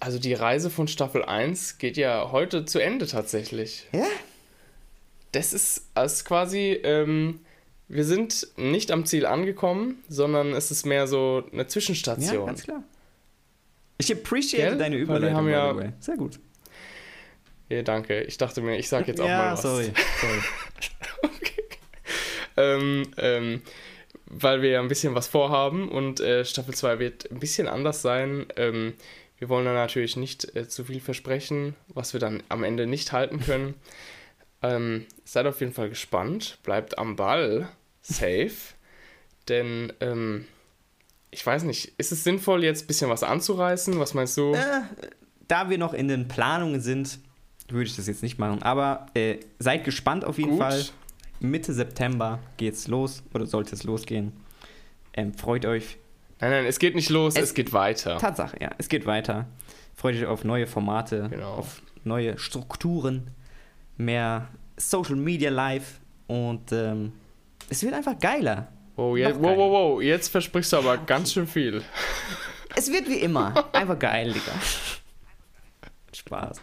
[0.00, 3.86] also die Reise von Staffel 1 geht ja heute zu Ende tatsächlich.
[3.92, 4.06] Ja?
[5.32, 7.40] das ist als quasi, ähm,
[7.88, 12.46] wir sind nicht am Ziel angekommen, sondern es ist mehr so eine Ja, Zwischenstation.
[12.46, 12.82] ganz klar.
[13.98, 14.78] Ich appreciate Gell?
[14.78, 15.92] deine Weil wir Überleitung, haben by ja- the way.
[16.00, 16.38] Sehr gut.
[17.68, 18.22] Ja, danke.
[18.22, 19.62] Ich dachte mir, ich sag jetzt auch ja, mal was.
[19.62, 19.92] sorry.
[20.20, 20.38] sorry.
[22.58, 23.62] Ähm, ähm,
[24.26, 28.02] weil wir ja ein bisschen was vorhaben und äh, Staffel 2 wird ein bisschen anders
[28.02, 28.46] sein.
[28.56, 28.94] Ähm,
[29.38, 33.12] wir wollen da natürlich nicht äh, zu viel versprechen, was wir dann am Ende nicht
[33.12, 33.74] halten können.
[34.62, 37.68] ähm, seid auf jeden Fall gespannt, bleibt am Ball,
[38.02, 38.74] safe,
[39.48, 40.46] denn ähm,
[41.30, 43.98] ich weiß nicht, ist es sinnvoll, jetzt ein bisschen was anzureißen?
[43.98, 44.54] Was meinst du?
[44.54, 44.82] Äh,
[45.46, 47.18] da wir noch in den Planungen sind,
[47.68, 48.62] würde ich das jetzt nicht machen.
[48.62, 50.60] Aber äh, seid gespannt auf jeden Gut.
[50.60, 50.84] Fall.
[51.40, 54.32] Mitte September geht's los oder sollte es losgehen.
[55.14, 55.98] Ähm, freut euch.
[56.40, 58.18] Nein, nein, es geht nicht los, es, Es- geht weiter.
[58.18, 59.46] Tatsache, ja, es geht weiter.
[59.94, 61.54] Freut euch auf neue Formate, Genau.
[61.54, 63.30] auf neue Strukturen,
[63.96, 67.12] mehr Social Media Live und ähm,
[67.68, 68.68] es wird einfach geiler.
[68.96, 71.82] Oh, je, wow, wow, wow, jetzt versprichst du aber ganz schön viel.
[72.76, 73.64] Es wird wie immer.
[73.72, 74.52] Einfach geil, Digga.
[76.14, 76.60] Spaß.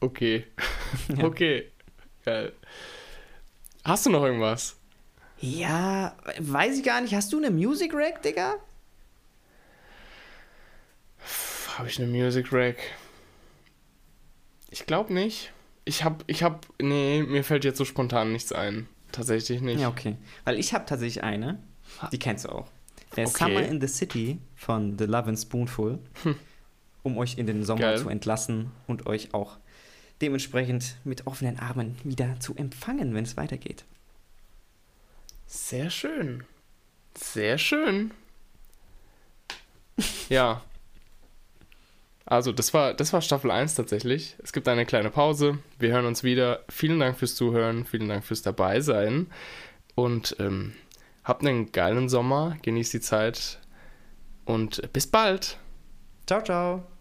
[0.00, 0.44] Okay.
[1.22, 1.70] Okay.
[2.24, 2.52] Geil.
[3.86, 4.74] Hast du noch irgendwas?
[5.38, 7.14] Ja, weiß ich gar nicht.
[7.14, 8.54] Hast du eine Music Rack, Digga?
[11.78, 12.78] Habe ich eine Music Rack?
[14.70, 15.52] Ich glaube nicht.
[15.84, 18.88] Ich hab, ich hab, nee, mir fällt jetzt so spontan nichts ein.
[19.12, 19.80] Tatsächlich nicht.
[19.80, 20.16] Ja, okay.
[20.44, 21.62] Weil ich habe tatsächlich eine,
[22.10, 22.66] die kennst du auch.
[23.14, 23.44] Der Okay.
[23.44, 26.00] Summer in the City von The Love and Spoonful,
[27.04, 27.98] um euch in den Sommer Geil.
[27.98, 29.58] zu entlassen und euch auch
[30.20, 33.84] dementsprechend mit offenen Armen wieder zu empfangen, wenn es weitergeht.
[35.46, 36.44] Sehr schön.
[37.16, 38.12] Sehr schön.
[40.28, 40.62] Ja.
[42.26, 44.36] Also, das war, das war Staffel 1 tatsächlich.
[44.42, 45.58] Es gibt eine kleine Pause.
[45.78, 46.64] Wir hören uns wieder.
[46.68, 47.86] Vielen Dank fürs Zuhören.
[47.86, 49.28] Vielen Dank fürs Dabeisein.
[49.94, 50.74] Und ähm,
[51.22, 52.56] habt einen geilen Sommer.
[52.62, 53.60] Genießt die Zeit.
[54.44, 55.56] Und bis bald.
[56.26, 56.95] Ciao, ciao.